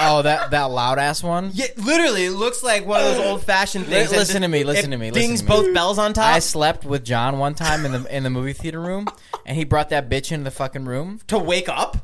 Oh, 0.00 0.22
that 0.22 0.50
that 0.50 0.64
loud 0.64 0.98
ass 0.98 1.22
one. 1.22 1.50
yeah, 1.54 1.66
literally, 1.76 2.26
it 2.26 2.32
looks 2.32 2.62
like 2.62 2.84
one 2.86 3.00
of 3.00 3.06
those 3.06 3.26
old 3.26 3.42
fashioned 3.42 3.86
things. 3.86 4.10
that 4.10 4.16
listen 4.18 4.42
to 4.42 4.48
me, 4.48 4.62
listen 4.64 4.92
it 4.92 4.96
to 4.96 5.00
me, 5.00 5.10
listen 5.10 5.28
Dings 5.28 5.40
to 5.40 5.46
me. 5.46 5.48
both 5.48 5.74
bells 5.74 5.98
on 5.98 6.12
top. 6.12 6.24
I 6.34 6.38
slept 6.40 6.84
with 6.84 7.04
John 7.04 7.38
one 7.38 7.54
time 7.54 7.84
in 7.86 7.92
the 7.92 8.16
in 8.16 8.22
the 8.22 8.30
movie 8.30 8.52
theater 8.52 8.80
room, 8.80 9.06
and 9.46 9.56
he 9.56 9.64
brought 9.64 9.88
that 9.90 10.08
bitch 10.10 10.32
into 10.32 10.44
the 10.44 10.50
fucking 10.50 10.84
room. 10.84 11.20
to 11.28 11.38
wake 11.38 11.68
up. 11.68 11.98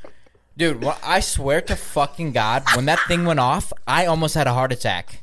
Dude, 0.56 0.84
I 1.02 1.20
swear 1.20 1.60
to 1.62 1.76
fucking 1.76 2.32
God, 2.32 2.62
when 2.74 2.84
that 2.84 3.00
thing 3.08 3.24
went 3.24 3.40
off, 3.40 3.72
I 3.86 4.04
almost 4.06 4.34
had 4.34 4.46
a 4.46 4.52
heart 4.52 4.70
attack. 4.72 5.22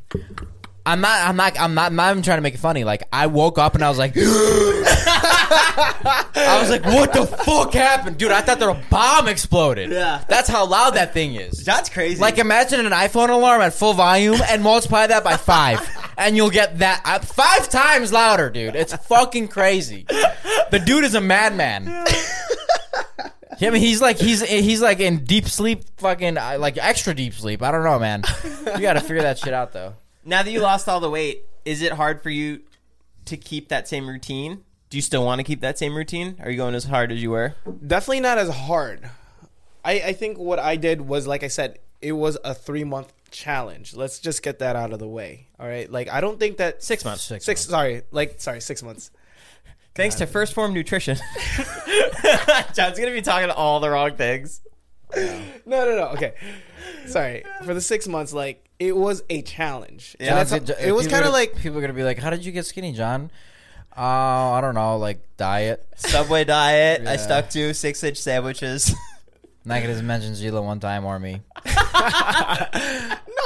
I'm 0.90 1.02
not. 1.02 1.28
I'm 1.28 1.36
not. 1.36 1.60
I'm 1.60 1.76
not. 1.76 1.86
I'm 1.88 1.96
not 1.96 2.12
even 2.12 2.24
trying 2.24 2.40
to 2.40 2.42
make 2.42 2.56
it 2.56 2.60
funny. 2.60 2.84
Like 2.84 3.04
I 3.14 3.28
woke 3.28 3.60
up 3.60 3.76
and 3.76 3.84
I 3.84 3.90
was 3.90 4.00
like, 4.00 4.14
I 4.18 4.24
was 6.60 6.72
like, 6.72 6.84
what 6.84 7.14
the 7.14 7.28
fuck 7.28 7.74
happened, 7.74 8.18
dude? 8.18 8.32
I 8.32 8.42
thought 8.42 8.58
there 8.58 8.70
a 8.70 8.84
bomb 8.90 9.28
exploded. 9.28 9.92
Yeah. 9.92 10.24
that's 10.28 10.50
how 10.50 10.66
loud 10.66 10.96
that 10.96 11.14
thing 11.14 11.36
is. 11.36 11.64
That's 11.64 11.90
crazy. 11.90 12.20
Like 12.20 12.40
imagine 12.40 12.84
an 12.84 12.92
iPhone 12.92 13.30
alarm 13.30 13.62
at 13.62 13.74
full 13.74 13.94
volume 13.94 14.40
and 14.50 14.64
multiply 14.64 15.06
that 15.06 15.24
by 15.24 15.38
five, 15.38 15.80
and 16.18 16.36
you'll 16.36 16.50
get 16.50 16.80
that 16.80 17.02
uh, 17.06 17.20
five 17.20 17.70
times 17.70 18.12
louder, 18.12 18.50
dude. 18.50 18.76
It's 18.76 18.96
fucking 18.96 19.50
crazy. 19.50 20.08
The 20.72 20.82
dude 20.84 21.04
is 21.04 21.14
a 21.14 21.22
madman. 21.22 21.86
Yeah, 23.60 23.68
I 23.68 23.72
mean, 23.72 23.82
he's 23.82 24.02
like 24.02 24.18
he's 24.18 24.42
he's 24.42 24.82
like 24.82 25.00
in 25.02 25.24
deep 25.26 25.48
sleep, 25.48 25.84
fucking 25.98 26.38
uh, 26.38 26.58
like 26.60 26.78
extra 26.78 27.14
deep 27.14 27.36
sleep. 27.36 27.62
I 27.62 27.72
don't 27.72 27.84
know, 27.84 28.00
man. 28.00 28.24
You 28.66 28.80
got 28.82 28.94
to 28.94 29.02
figure 29.02 29.22
that 29.22 29.38
shit 29.38 29.54
out, 29.54 29.74
though. 29.74 29.94
Now 30.30 30.44
that 30.44 30.52
you 30.52 30.62
lost 30.62 30.88
all 30.88 31.00
the 31.00 31.10
weight, 31.10 31.44
is 31.66 31.82
it 31.82 31.94
hard 31.94 32.22
for 32.22 32.30
you 32.30 32.62
to 33.26 33.36
keep 33.36 33.70
that 33.70 33.88
same 33.88 34.08
routine? 34.08 34.64
Do 34.90 34.98
you 34.98 35.02
still 35.02 35.26
want 35.26 35.40
to 35.40 35.44
keep 35.44 35.62
that 35.62 35.78
same 35.78 35.96
routine? 35.96 36.38
Are 36.40 36.50
you 36.50 36.58
going 36.58 36.76
as 36.76 36.86
hard 36.86 37.12
as 37.12 37.22
you 37.22 37.32
were? 37.32 37.56
Definitely 37.86 38.22
not 38.22 38.38
as 38.38 38.50
hard. 38.50 39.10
I, 39.84 39.94
I 39.94 40.14
think 40.14 40.38
what 40.38 40.60
I 40.60 40.76
did 40.76 41.02
was, 41.02 41.28
like 41.28 41.44
I 41.44 41.48
said, 41.48 41.80
it 42.02 42.14
was 42.14 42.38
a 42.44 42.54
three 42.54 42.84
month 42.84 43.12
challenge. 43.32 43.96
Let's 43.96 44.20
just 44.20 44.42
get 44.42 44.60
that 44.60 44.76
out 44.76 44.94
of 44.94 45.00
the 45.00 45.08
way. 45.08 45.48
All 45.60 45.68
right. 45.68 45.92
Like, 45.92 46.10
I 46.10 46.22
don't 46.22 46.40
think 46.40 46.58
that 46.58 46.84
Six 46.84 47.04
months. 47.04 47.24
Six 47.24 47.46
six, 47.46 47.62
sorry, 47.62 48.04
like, 48.12 48.40
sorry, 48.40 48.62
six 48.62 48.82
months. 48.84 49.12
Thanks 49.96 50.16
to 50.16 50.28
First 50.28 50.54
Form 50.54 50.74
Nutrition. 50.74 51.18
John's 52.74 52.98
gonna 52.98 53.12
be 53.12 53.22
talking 53.22 53.50
all 53.50 53.80
the 53.80 53.90
wrong 53.90 54.16
things. 54.16 54.62
No, 55.16 55.42
no, 55.66 55.96
no. 55.96 56.08
Okay. 56.10 56.34
Sorry. 57.08 57.44
For 57.64 57.74
the 57.74 57.82
six 57.82 58.08
months, 58.08 58.34
like, 58.34 58.66
it 58.80 58.96
was 58.96 59.24
a 59.30 59.42
challenge. 59.42 60.16
And 60.20 60.28
Yeah, 60.28 60.44
that's- 60.44 60.52
John's- 60.68 60.82
it 60.84 60.92
was 60.94 61.08
kind 61.08 61.26
of 61.26 61.34
like, 61.34 61.56
people 61.58 61.78
are 61.78 61.82
gonna 61.82 61.94
be 61.94 62.04
like, 62.04 62.18
"How 62.20 62.30
did 62.30 62.46
you 62.46 62.52
get 62.52 62.66
skinny, 62.66 62.94
John?" 62.94 63.32
Uh, 63.98 64.52
I 64.54 64.62
don't 64.62 64.76
know, 64.76 64.98
like 64.98 65.20
diet. 65.38 65.86
Subway 65.98 66.44
diet. 66.46 67.06
I 67.08 67.18
stuck 67.18 67.50
to 67.52 67.74
six 67.74 68.04
inch 68.04 68.18
sandwiches. 68.18 68.94
Not 69.66 69.82
gonna 69.82 70.02
mention 70.02 70.34
Xeela 70.34 70.64
one 70.64 70.80
time 70.80 71.04
or 71.06 71.20
me. 71.20 71.42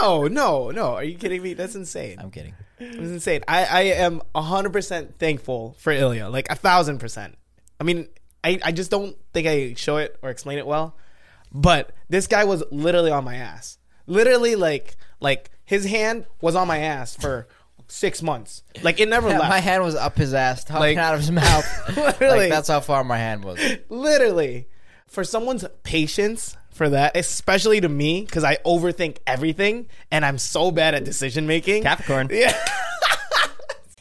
no, 0.01 0.27
no, 0.27 0.69
no. 0.71 0.93
Are 0.95 1.03
you 1.03 1.15
kidding 1.17 1.41
me? 1.41 1.53
That's 1.53 1.75
insane. 1.75 2.17
I'm 2.19 2.31
kidding. 2.31 2.53
It 2.79 2.99
was 2.99 3.11
insane. 3.11 3.43
I, 3.47 3.65
I 3.65 3.81
am 3.81 4.21
100% 4.35 5.15
thankful 5.15 5.75
for 5.79 5.91
Ilya. 5.91 6.29
Like, 6.29 6.47
a 6.49 6.55
thousand 6.55 6.99
percent. 6.99 7.35
I 7.79 7.83
mean, 7.83 8.07
I, 8.43 8.59
I 8.63 8.71
just 8.71 8.91
don't 8.91 9.15
think 9.33 9.47
I 9.47 9.73
show 9.75 9.97
it 9.97 10.17
or 10.21 10.29
explain 10.29 10.57
it 10.59 10.67
well. 10.67 10.95
But 11.53 11.91
this 12.09 12.27
guy 12.27 12.43
was 12.45 12.63
literally 12.71 13.11
on 13.11 13.23
my 13.23 13.35
ass. 13.35 13.77
Literally, 14.07 14.55
like, 14.55 14.95
like 15.19 15.51
his 15.65 15.85
hand 15.85 16.25
was 16.41 16.55
on 16.55 16.67
my 16.67 16.79
ass 16.79 17.15
for 17.15 17.47
six 17.87 18.21
months. 18.21 18.63
Like, 18.81 18.99
it 18.99 19.07
never 19.07 19.29
left. 19.29 19.49
my 19.49 19.59
hand 19.59 19.83
was 19.83 19.95
up 19.95 20.17
his 20.17 20.33
ass, 20.33 20.63
talking 20.63 20.79
Like- 20.81 20.97
out 20.97 21.13
of 21.13 21.19
his 21.21 21.31
mouth. 21.43 21.65
Literally. 21.95 22.37
like 22.39 22.49
that's 22.49 22.67
how 22.69 22.79
far 22.79 23.03
my 23.03 23.17
hand 23.17 23.43
was. 23.45 23.59
literally 23.89 24.67
for 25.07 25.23
someone's 25.23 25.63
patience 25.83 26.57
for 26.71 26.89
that 26.89 27.15
especially 27.15 27.79
to 27.79 27.87
me 27.87 28.21
because 28.21 28.43
i 28.43 28.55
overthink 28.65 29.17
everything 29.27 29.85
and 30.09 30.25
i'm 30.25 30.39
so 30.39 30.71
bad 30.71 30.95
at 30.95 31.03
decision 31.03 31.45
making 31.45 31.83
Capricorn. 31.83 32.27
yeah 32.31 32.57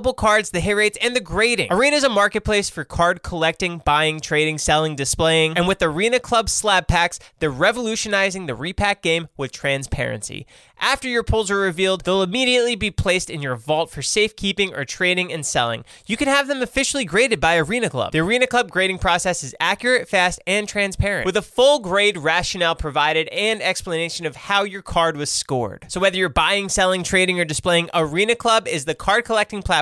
cards, 0.00 0.50
the 0.50 0.60
hit 0.60 0.74
rates, 0.74 0.98
and 1.02 1.14
the 1.14 1.20
grading. 1.20 1.68
Arena 1.70 1.96
is 1.96 2.04
a 2.04 2.08
marketplace 2.08 2.70
for 2.70 2.84
card 2.84 3.22
collecting, 3.22 3.82
buying, 3.84 4.20
trading, 4.20 4.58
selling, 4.58 4.96
displaying, 4.96 5.56
and 5.56 5.68
with 5.68 5.82
Arena 5.82 6.20
Club 6.20 6.48
slab 6.48 6.88
packs, 6.88 7.18
they're 7.38 7.50
revolutionizing 7.50 8.46
the 8.46 8.54
repack 8.54 9.02
game 9.02 9.28
with 9.36 9.52
transparency. 9.52 10.46
After 10.80 11.06
your 11.06 11.22
pulls 11.22 11.48
are 11.48 11.58
revealed, 11.58 12.04
they'll 12.04 12.24
immediately 12.24 12.74
be 12.74 12.90
placed 12.90 13.30
in 13.30 13.40
your 13.40 13.54
vault 13.54 13.90
for 13.90 14.02
safekeeping 14.02 14.74
or 14.74 14.84
trading 14.84 15.32
and 15.32 15.46
selling. 15.46 15.84
You 16.06 16.16
can 16.16 16.26
have 16.26 16.48
them 16.48 16.60
officially 16.60 17.04
graded 17.04 17.38
by 17.38 17.56
Arena 17.56 17.88
Club. 17.88 18.10
The 18.10 18.18
Arena 18.18 18.48
Club 18.48 18.68
grading 18.68 18.98
process 18.98 19.44
is 19.44 19.54
accurate, 19.60 20.08
fast, 20.08 20.40
and 20.44 20.68
transparent, 20.68 21.24
with 21.24 21.36
a 21.36 21.42
full 21.42 21.78
grade 21.78 22.18
rationale 22.18 22.74
provided 22.74 23.28
and 23.28 23.62
explanation 23.62 24.26
of 24.26 24.34
how 24.34 24.64
your 24.64 24.82
card 24.82 25.16
was 25.16 25.30
scored. 25.30 25.84
So 25.86 26.00
whether 26.00 26.16
you're 26.16 26.28
buying, 26.28 26.68
selling, 26.68 27.04
trading, 27.04 27.38
or 27.38 27.44
displaying, 27.44 27.88
Arena 27.94 28.34
Club 28.34 28.66
is 28.66 28.84
the 28.84 28.96
card 28.96 29.24
collecting 29.24 29.62
platform 29.62 29.81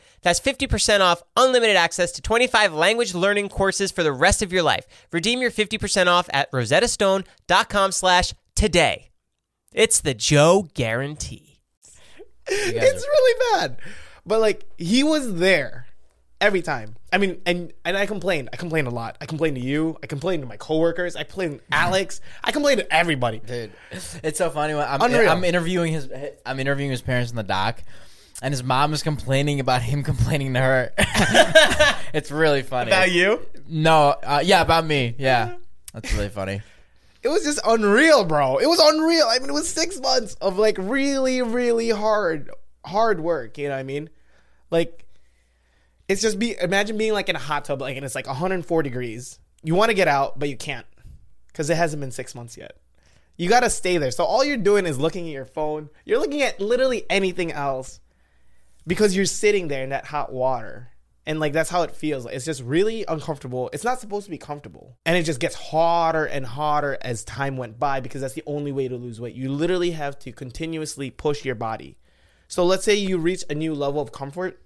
That's 0.23 0.39
50% 0.39 0.99
off 0.99 1.23
unlimited 1.35 1.75
access 1.75 2.11
to 2.13 2.21
25 2.21 2.73
language 2.73 3.13
learning 3.13 3.49
courses 3.49 3.91
for 3.91 4.03
the 4.03 4.11
rest 4.13 4.41
of 4.41 4.53
your 4.53 4.63
life. 4.63 4.85
Redeem 5.11 5.41
your 5.41 5.51
50% 5.51 6.07
off 6.07 6.29
at 6.31 6.51
rosettastone.com 6.51 7.91
slash 7.91 8.33
today. 8.55 9.09
It's 9.73 10.01
the 10.01 10.13
Joe 10.13 10.69
guarantee. 10.73 11.59
it's 12.47 13.07
really 13.07 13.41
bad. 13.53 13.77
But 14.25 14.41
like 14.41 14.65
he 14.77 15.03
was 15.03 15.35
there 15.35 15.87
every 16.39 16.61
time. 16.61 16.95
I 17.13 17.17
mean, 17.17 17.41
and 17.45 17.71
and 17.85 17.97
I 17.97 18.05
complained. 18.05 18.49
I 18.51 18.55
complained 18.57 18.87
a 18.87 18.91
lot. 18.91 19.17
I 19.21 19.25
complained 19.25 19.55
to 19.57 19.61
you. 19.61 19.97
I 20.03 20.07
complained 20.07 20.43
to 20.43 20.47
my 20.47 20.57
coworkers. 20.57 21.15
I 21.15 21.23
complained 21.23 21.59
to 21.59 21.75
Alex. 21.75 22.21
I 22.43 22.51
complained 22.51 22.79
to 22.79 22.93
everybody. 22.93 23.39
Dude, 23.39 23.71
it's 23.91 24.37
so 24.37 24.49
funny. 24.49 24.73
When 24.73 24.87
I'm, 24.87 25.01
Unreal. 25.01 25.29
I'm 25.29 25.43
interviewing 25.43 25.93
his 25.93 26.09
I'm 26.45 26.59
interviewing 26.59 26.91
his 26.91 27.01
parents 27.01 27.31
in 27.31 27.37
the 27.37 27.43
doc, 27.43 27.83
and 28.41 28.51
his 28.51 28.63
mom 28.63 28.93
is 28.93 29.03
complaining 29.03 29.59
about 29.59 29.81
him 29.81 30.03
complaining 30.11 30.53
to 30.53 30.59
her. 30.59 30.93
it's 32.13 32.31
really 32.31 32.63
funny. 32.63 32.91
About 32.91 33.11
you? 33.11 33.45
No, 33.67 34.15
uh, 34.23 34.41
yeah, 34.43 34.61
about 34.61 34.85
me. 34.85 35.15
Yeah, 35.17 35.55
that's 35.93 36.11
really 36.13 36.29
funny. 36.29 36.61
It 37.23 37.27
was 37.29 37.43
just 37.43 37.59
unreal, 37.65 38.25
bro. 38.25 38.57
It 38.57 38.65
was 38.65 38.79
unreal. 38.79 39.27
I 39.29 39.37
mean, 39.37 39.49
it 39.49 39.53
was 39.53 39.69
six 39.69 39.99
months 39.99 40.33
of 40.41 40.57
like 40.57 40.77
really, 40.79 41.41
really 41.43 41.89
hard, 41.89 42.49
hard 42.83 43.19
work. 43.19 43.59
You 43.59 43.67
know 43.67 43.75
what 43.75 43.79
I 43.79 43.83
mean? 43.83 44.09
Like, 44.71 45.05
it's 46.07 46.21
just 46.21 46.39
be. 46.39 46.55
Imagine 46.59 46.97
being 46.97 47.13
like 47.13 47.29
in 47.29 47.35
a 47.35 47.39
hot 47.39 47.65
tub, 47.65 47.79
like, 47.79 47.95
and 47.95 48.03
it's 48.03 48.15
like 48.15 48.25
104 48.25 48.83
degrees. 48.83 49.37
You 49.63 49.75
want 49.75 49.89
to 49.89 49.95
get 49.95 50.07
out, 50.07 50.39
but 50.39 50.49
you 50.49 50.57
can't 50.57 50.87
because 51.47 51.69
it 51.69 51.77
hasn't 51.77 51.99
been 52.01 52.11
six 52.11 52.33
months 52.33 52.57
yet. 52.57 52.77
You 53.37 53.49
got 53.49 53.61
to 53.61 53.69
stay 53.69 53.97
there. 53.97 54.11
So 54.11 54.23
all 54.23 54.43
you're 54.43 54.57
doing 54.57 54.85
is 54.85 54.99
looking 54.99 55.27
at 55.27 55.31
your 55.31 55.45
phone. 55.45 55.89
You're 56.05 56.19
looking 56.19 56.41
at 56.41 56.59
literally 56.59 57.05
anything 57.09 57.51
else 57.51 57.99
because 58.85 59.15
you're 59.15 59.25
sitting 59.25 59.67
there 59.67 59.83
in 59.83 59.89
that 59.89 60.05
hot 60.05 60.31
water. 60.31 60.89
And 61.25 61.39
like 61.39 61.53
that's 61.53 61.69
how 61.69 61.83
it 61.83 61.91
feels. 61.91 62.25
It's 62.25 62.45
just 62.45 62.63
really 62.63 63.05
uncomfortable. 63.07 63.69
It's 63.73 63.83
not 63.83 63.99
supposed 63.99 64.25
to 64.25 64.31
be 64.31 64.39
comfortable. 64.39 64.97
And 65.05 65.15
it 65.15 65.23
just 65.23 65.39
gets 65.39 65.55
hotter 65.55 66.25
and 66.25 66.45
hotter 66.45 66.97
as 67.01 67.23
time 67.23 67.57
went 67.57 67.79
by 67.79 67.99
because 67.99 68.21
that's 68.21 68.33
the 68.33 68.43
only 68.47 68.71
way 68.71 68.87
to 68.87 68.97
lose 68.97 69.21
weight. 69.21 69.35
You 69.35 69.51
literally 69.51 69.91
have 69.91 70.17
to 70.19 70.31
continuously 70.31 71.11
push 71.11 71.45
your 71.45 71.55
body. 71.55 71.97
So 72.47 72.65
let's 72.65 72.83
say 72.83 72.95
you 72.95 73.17
reach 73.17 73.43
a 73.49 73.55
new 73.55 73.75
level 73.75 74.01
of 74.01 74.11
comfort, 74.11 74.61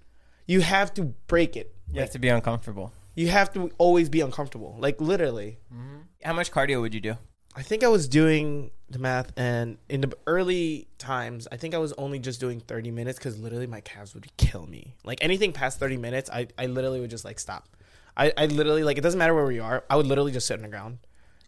you 0.46 0.60
have 0.62 0.94
to 0.94 1.04
break 1.26 1.56
it. 1.56 1.74
You 1.92 2.00
have 2.00 2.10
to 2.12 2.18
be 2.18 2.28
uncomfortable. 2.28 2.92
You 3.14 3.28
have 3.28 3.52
to 3.52 3.70
always 3.78 4.08
be 4.08 4.22
uncomfortable. 4.22 4.76
Like 4.78 5.00
literally. 5.00 5.58
Mm-hmm. 5.72 5.98
How 6.24 6.32
much 6.32 6.50
cardio 6.50 6.80
would 6.80 6.94
you 6.94 7.00
do? 7.00 7.16
I 7.56 7.62
think 7.62 7.82
I 7.82 7.88
was 7.88 8.06
doing 8.06 8.70
the 8.90 8.98
math, 8.98 9.32
and 9.36 9.78
in 9.88 10.02
the 10.02 10.16
early 10.26 10.88
times, 10.98 11.48
I 11.50 11.56
think 11.56 11.74
I 11.74 11.78
was 11.78 11.94
only 11.94 12.18
just 12.18 12.38
doing 12.38 12.60
30 12.60 12.90
minutes 12.90 13.18
because 13.18 13.38
literally 13.38 13.66
my 13.66 13.80
calves 13.80 14.14
would 14.14 14.34
kill 14.36 14.66
me. 14.66 14.94
Like 15.04 15.18
anything 15.22 15.52
past 15.52 15.78
30 15.78 15.96
minutes, 15.96 16.28
I, 16.30 16.48
I 16.58 16.66
literally 16.66 17.00
would 17.00 17.10
just 17.10 17.24
like 17.24 17.40
stop. 17.40 17.66
I, 18.14 18.32
I 18.36 18.46
literally, 18.46 18.84
like, 18.84 18.98
it 18.98 19.00
doesn't 19.00 19.18
matter 19.18 19.34
where 19.34 19.46
we 19.46 19.58
are, 19.58 19.84
I 19.88 19.96
would 19.96 20.06
literally 20.06 20.32
just 20.32 20.46
sit 20.46 20.54
on 20.54 20.62
the 20.62 20.68
ground 20.68 20.98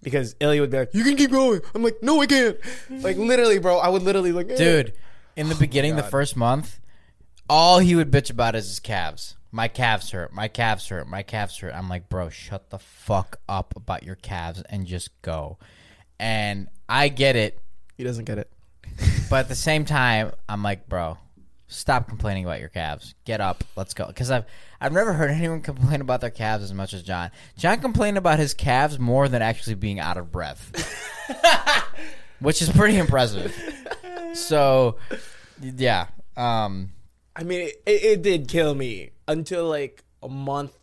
because 0.03 0.35
Ilya 0.41 0.63
would 0.63 0.71
be 0.71 0.79
like, 0.79 0.95
You 0.95 1.05
can 1.05 1.17
keep 1.17 1.31
going. 1.31 1.61
I'm 1.75 1.83
like, 1.83 2.03
No, 2.03 2.21
I 2.23 2.27
can't. 2.27 2.57
like, 2.91 3.19
literally, 3.19 3.59
bro, 3.59 3.79
I 3.79 3.89
would 3.89 4.03
literally, 4.03 4.33
like, 4.33 4.51
eh. 4.51 4.57
Dude, 4.57 4.95
in 5.37 5.49
the 5.49 5.55
beginning, 5.55 5.97
the 5.97 6.03
first 6.03 6.37
month, 6.37 6.81
all 7.51 7.79
he 7.79 7.95
would 7.95 8.11
bitch 8.11 8.31
about 8.31 8.55
is 8.55 8.67
his 8.67 8.81
calves. 8.81 9.37
My 9.51 9.69
calves 9.69 10.11
hurt. 10.11 10.33
My 10.33 10.49
calves 10.49 10.89
hurt. 10.89 11.09
My 11.09 11.23
calves 11.23 11.59
hurt. 11.59 11.75
I'm 11.75 11.89
like, 11.89 12.09
bro, 12.09 12.29
shut 12.29 12.71
the 12.71 12.79
fuck 12.79 13.41
up 13.49 13.75
about 13.77 14.03
your 14.03 14.17
calves 14.17 14.63
and 14.69 14.87
just 14.87 15.11
go. 15.23 15.59
And 16.19 16.69
I 16.89 17.09
get 17.09 17.37
it, 17.37 17.59
He 17.97 18.05
doesn't 18.05 18.25
get 18.25 18.39
it. 18.39 18.51
but 19.31 19.41
at 19.41 19.49
the 19.49 19.55
same 19.55 19.85
time, 19.85 20.33
I'm 20.49 20.63
like, 20.63 20.89
bro, 20.89 21.19
stop 21.69 22.09
complaining 22.09 22.45
about 22.45 22.61
your 22.61 22.71
calves. 22.71 23.15
Get 23.25 23.41
up, 23.41 23.63
let's 23.77 23.95
go. 23.95 24.07
Because 24.07 24.31
I've 24.31 24.45
I've 24.81 24.93
never 24.93 25.13
heard 25.13 25.31
anyone 25.33 25.61
complain 25.61 26.01
about 26.01 26.21
their 26.21 26.31
calves 26.31 26.65
as 26.65 26.75
much 26.75 26.93
as 26.93 27.03
John. 27.03 27.31
John 27.57 27.81
complained 27.81 28.19
about 28.19 28.39
his 28.39 28.55
calves 28.55 28.99
more 28.99 29.29
than 29.29 29.43
actually 29.43 29.75
being 29.75 30.01
out 30.01 30.17
of 30.17 30.33
breath, 30.33 30.73
which 32.41 32.63
is 32.63 32.71
pretty 32.71 32.99
impressive. 32.99 33.55
So, 34.35 34.97
yeah. 35.61 36.07
Um, 36.37 36.93
I 37.35 37.43
mean, 37.45 37.63
it, 37.63 37.83
it, 37.87 38.05
it 38.05 38.23
did 38.23 38.49
kill 38.49 38.75
me 38.75 39.11
until 39.27 39.69
like 39.69 40.05
a 40.23 40.29
month 40.29 40.78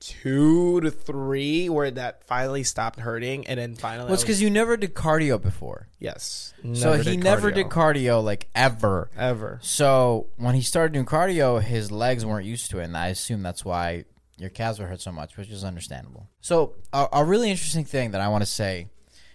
two 0.00 0.80
to 0.82 0.90
three 0.90 1.68
where 1.68 1.90
that 1.90 2.24
finally 2.24 2.62
stopped 2.64 3.00
hurting. 3.00 3.46
And 3.46 3.58
then 3.58 3.74
finally, 3.74 4.04
well, 4.06 4.14
it's 4.14 4.22
I 4.22 4.22
was- 4.22 4.24
because 4.24 4.42
you 4.42 4.50
never 4.50 4.76
did 4.76 4.94
cardio 4.94 5.40
before. 5.40 5.88
yes. 5.98 6.52
so 6.74 6.92
he 6.94 7.02
did 7.16 7.24
never 7.24 7.50
did 7.50 7.66
cardio 7.66 8.22
like 8.22 8.48
ever. 8.54 9.10
Ever. 9.16 9.58
So 9.62 10.28
when 10.36 10.54
he 10.54 10.62
started 10.62 10.92
doing 10.92 11.06
cardio, 11.06 11.62
his 11.62 11.90
legs 11.90 12.24
weren't 12.24 12.46
used 12.46 12.70
to 12.70 12.80
it, 12.80 12.84
and 12.84 12.96
I 12.96 13.08
assume 13.08 13.42
that's 13.42 13.64
why 13.64 14.04
your 14.38 14.50
calves 14.50 14.78
were 14.78 14.86
hurt 14.86 15.00
so 15.00 15.12
much, 15.12 15.36
which 15.36 15.48
is 15.50 15.64
understandable. 15.64 16.28
So 16.40 16.74
a, 16.92 17.08
a 17.12 17.24
really 17.24 17.50
interesting 17.50 17.84
thing 17.84 18.10
that 18.10 18.20
I 18.20 18.28
want 18.28 18.42
to 18.42 18.46
say 18.46 18.88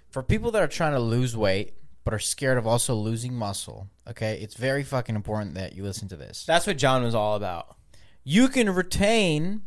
for 0.10 0.22
people 0.22 0.52
that 0.52 0.62
are 0.62 0.68
trying 0.68 0.94
to 0.94 1.00
lose 1.00 1.36
weight 1.36 1.74
but 2.04 2.14
are 2.14 2.20
scared 2.20 2.58
of 2.58 2.66
also 2.66 2.96
losing 2.96 3.34
muscle. 3.34 3.88
Okay, 4.10 4.40
it's 4.42 4.56
very 4.56 4.84
fucking 4.84 5.16
important 5.16 5.54
that 5.56 5.74
you 5.76 5.84
listen 5.84 6.08
to 6.10 6.16
this. 6.18 6.44
That's 6.46 6.66
what 6.68 6.78
John 6.78 7.04
was 7.04 7.14
all 7.16 7.36
about. 7.36 7.76
You 8.24 8.48
can 8.50 8.70
retain, 8.70 9.62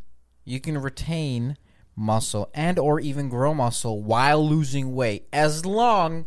you 0.45 0.61
can 0.61 0.79
retain 0.79 1.57
muscle 1.97 2.51
and 2.55 2.79
or 2.79 3.01
even 3.01 3.29
grow 3.29 3.55
muscle 3.55 4.03
while 4.03 4.47
losing 4.47 4.95
weight 4.95 5.29
as 5.33 5.65
long 5.65 6.27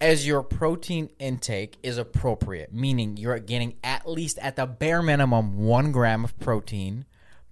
as 0.00 0.26
your 0.26 0.42
protein 0.42 1.08
intake 1.18 1.78
is 1.82 1.96
appropriate, 1.96 2.72
meaning 2.72 3.16
you're 3.16 3.38
getting 3.38 3.76
at 3.82 4.08
least 4.08 4.38
at 4.38 4.56
the 4.56 4.66
bare 4.66 5.02
minimum 5.02 5.58
one 5.58 5.90
gram 5.90 6.24
of 6.24 6.38
protein 6.38 7.06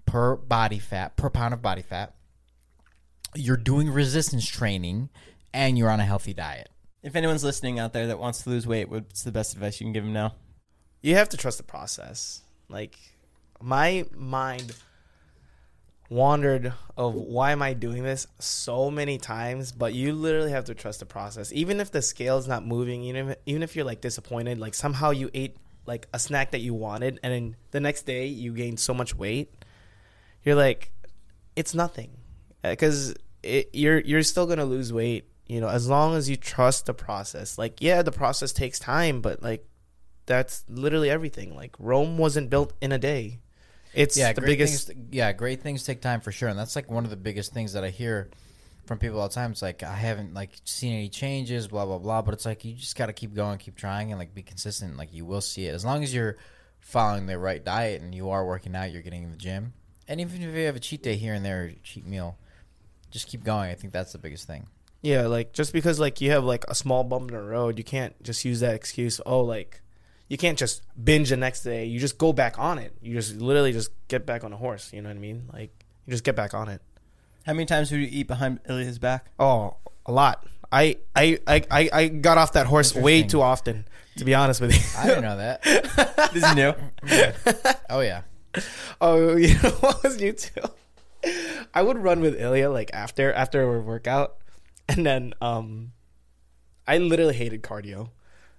per 0.05 0.37
body 0.37 0.79
fat, 0.79 1.17
per 1.17 1.31
pound 1.31 1.55
of 1.55 1.63
body 1.63 1.83
fat. 1.83 2.15
You're 3.35 3.57
doing 3.57 3.91
resistance 3.91 4.47
training 4.47 5.09
and 5.53 5.79
you're 5.79 5.91
on 5.91 6.01
a 6.01 6.05
healthy 6.05 6.35
diet. 6.35 6.69
If 7.03 7.17
anyone's 7.17 7.45
listening 7.45 7.79
out 7.79 7.93
there 7.93 8.07
that 8.09 8.19
wants 8.19 8.43
to 8.43 8.51
lose 8.51 8.67
weight, 8.67 8.89
what's 8.89 9.23
the 9.23 9.33
best 9.33 9.55
advice 9.55 9.81
you 9.81 9.87
can 9.87 9.93
give 9.93 10.05
them 10.05 10.13
now? 10.13 10.35
You 11.03 11.17
have 11.17 11.29
to 11.31 11.37
trust 11.37 11.59
the 11.59 11.65
process. 11.65 12.43
Like 12.69 12.99
my 13.61 14.05
mind 14.15 14.75
wandered 16.11 16.73
of 16.97 17.15
why 17.15 17.53
am 17.53 17.63
I 17.63 17.73
doing 17.73 18.03
this 18.03 18.27
so 18.39 18.91
many 18.91 19.19
times, 19.19 19.73
but 19.73 19.95
you 19.95 20.13
literally 20.13 20.51
have 20.51 20.65
to 20.67 20.75
trust 20.75 21.01
the 21.01 21.07
process. 21.07 21.53
Even 21.53 21.81
if 21.81 21.91
the 21.91 22.03
scale's 22.03 22.47
not 22.47 22.67
moving, 22.67 23.03
even 23.05 23.31
if, 23.31 23.37
even 23.47 23.63
if 23.63 23.75
you're 23.75 23.85
like 23.85 24.01
disappointed, 24.01 24.59
like 24.59 24.75
somehow 24.75 25.11
you 25.11 25.31
ate 25.35 25.57
like 25.87 26.07
a 26.13 26.19
snack 26.19 26.53
that 26.53 26.61
you 26.61 26.75
wanted 26.75 27.21
and 27.23 27.33
then 27.33 27.57
the 27.71 27.81
next 27.81 28.03
day 28.03 28.27
you 28.27 28.53
gained 28.53 28.81
so 28.81 28.95
much 28.95 29.15
weight, 29.15 29.55
you're 30.43 30.55
like 30.55 30.93
it's 31.57 31.75
nothing. 31.75 32.11
Uh, 32.63 32.75
Cuz 32.77 33.15
you're 33.73 34.01
you're 34.01 34.23
still 34.23 34.47
going 34.47 34.59
to 34.59 34.65
lose 34.65 34.93
weight, 34.93 35.29
you 35.47 35.61
know, 35.61 35.69
as 35.69 35.89
long 35.89 36.17
as 36.17 36.29
you 36.29 36.37
trust 36.37 36.87
the 36.87 36.95
process. 36.95 37.59
Like 37.59 37.81
yeah, 37.81 38.03
the 38.03 38.13
process 38.13 38.53
takes 38.53 38.79
time, 38.79 39.21
but 39.21 39.43
like 39.43 39.67
that's 40.27 40.65
literally 40.69 41.11
everything. 41.11 41.55
Like 41.55 41.77
Rome 41.79 42.19
wasn't 42.19 42.51
built 42.51 42.73
in 42.81 42.93
a 42.93 42.99
day. 42.99 43.41
It's 43.95 44.17
yeah, 44.17 44.33
the 44.33 44.41
biggest. 44.41 44.89
Things, 44.89 45.09
yeah, 45.11 45.33
great 45.33 45.63
things 45.63 45.85
take 45.85 46.01
time 46.01 46.21
for 46.21 46.33
sure, 46.33 46.49
and 46.49 46.59
that's 46.59 46.77
like 46.77 46.91
one 46.91 47.05
of 47.05 47.11
the 47.11 47.17
biggest 47.17 47.53
things 47.53 47.75
that 47.75 47.85
I 47.85 47.91
hear 47.91 48.31
from 48.87 48.99
people 48.99 49.21
all 49.21 49.29
the 49.29 49.35
time. 49.35 49.53
It's 49.53 49.63
like 49.63 49.83
I 49.83 49.95
haven't 49.95 50.35
like 50.35 50.51
seen 50.65 50.93
any 50.93 51.09
changes, 51.09 51.69
blah 51.69 51.87
blah 51.87 51.99
blah. 51.99 52.23
But 52.23 52.35
it's 52.35 52.47
like 52.47 52.65
you 52.65 52.75
just 52.75 52.97
got 52.97 53.07
to 53.07 53.13
keep 53.13 53.35
going, 53.35 53.59
keep 53.59 53.77
trying, 53.77 54.11
and 54.11 54.19
like 54.19 54.35
be 54.35 54.43
consistent. 54.43 54.97
Like 54.97 55.13
you 55.13 55.25
will 55.25 55.41
see 55.41 55.67
it 55.67 55.75
as 55.75 55.85
long 55.85 56.03
as 56.03 56.15
you're 56.15 56.37
following 56.81 57.27
the 57.27 57.39
right 57.39 57.65
diet 57.65 58.03
and 58.03 58.15
you 58.15 58.31
are 58.31 58.45
working 58.45 58.77
out, 58.77 58.93
you're 58.93 59.03
getting 59.03 59.23
in 59.23 59.31
the 59.31 59.37
gym, 59.37 59.73
and 60.09 60.21
even 60.21 60.43
if 60.43 60.55
you 60.55 60.67
have 60.67 60.77
a 60.77 60.81
cheat 60.81 61.03
day 61.03 61.17
here 61.17 61.35
and 61.35 61.45
there, 61.45 61.73
cheat 61.83 62.07
meal, 62.07 62.37
just 63.11 63.29
keep 63.29 63.45
going. 63.45 63.71
I 63.71 63.75
think 63.75 63.93
that's 63.93 64.13
the 64.13 64.19
biggest 64.19 64.47
thing. 64.47 64.67
Yeah, 65.03 65.27
like 65.27 65.53
just 65.53 65.73
because 65.73 66.01
like 66.01 66.21
you 66.21 66.31
have 66.31 66.45
like 66.45 66.65
a 66.67 66.75
small 66.75 67.05
bump 67.05 67.31
in 67.31 67.37
the 67.37 67.43
road, 67.43 67.79
you 67.79 67.85
can't 67.85 68.21
just 68.23 68.45
use 68.45 68.61
that 68.61 68.75
excuse. 68.75 69.21
Oh, 69.25 69.41
like 69.41 69.83
you 70.29 70.37
can't 70.37 70.59
just 70.59 70.83
binge 71.03 71.31
the 71.31 71.37
next 71.37 71.63
day. 71.63 71.85
You 71.85 72.01
just 72.01 72.19
go 72.19 72.33
back 72.33 72.59
on 72.59 72.79
it. 72.79 72.95
You 73.03 73.15
just 73.15 73.37
literally 73.37 73.73
just 73.73 73.91
get 74.09 74.27
back 74.27 74.45
on 74.45 74.51
the 74.51 74.57
horse. 74.57 74.93
You 74.93 75.03
know 75.03 75.09
what 75.09 75.17
I 75.17 75.21
mean? 75.21 75.49
Like 75.53 75.71
you 76.07 76.13
just 76.13 76.25
get 76.25 76.37
back 76.37 76.55
on 76.55 76.69
it. 76.69 76.81
How 77.47 77.53
many 77.53 77.67
times 77.67 77.91
would 77.91 78.01
you 78.01 78.09
eat 78.11 78.27
behind 78.27 78.61
Ilya's 78.69 78.99
back? 78.99 79.31
Oh, 79.39 79.77
a 80.07 80.13
lot. 80.13 80.47
I 80.73 80.97
I 81.15 81.39
I 81.47 81.89
I, 81.93 82.09
got 82.09 82.37
off 82.39 82.53
that 82.55 82.67
horse 82.67 82.95
way 82.95 83.23
too 83.23 83.43
often. 83.43 83.87
To 84.17 84.25
be 84.25 84.35
honest 84.35 84.61
with 84.61 84.73
you. 84.75 84.81
I 84.99 85.07
didn't 85.07 85.23
know 85.23 85.37
that. 85.37 85.63
This 86.33 86.45
is 86.45 86.55
new. 86.55 86.73
Oh 87.91 88.01
yeah, 88.01 88.23
Oh, 89.01 89.37
you 89.37 89.55
know 89.55 89.71
what 89.81 90.03
was 90.03 90.19
new 90.19 90.33
too? 90.33 90.63
I 91.73 91.83
would 91.83 91.99
run 91.99 92.21
with 92.21 92.41
Ilya 92.41 92.71
like 92.71 92.91
after 92.93 93.33
after 93.33 93.63
a 93.63 93.81
workout, 93.81 94.37
and 94.89 95.07
then 95.07 95.35
um, 95.41 95.93
I 96.87 96.99
literally 96.99 97.35
hated 97.35 97.63
cardio. 97.63 98.11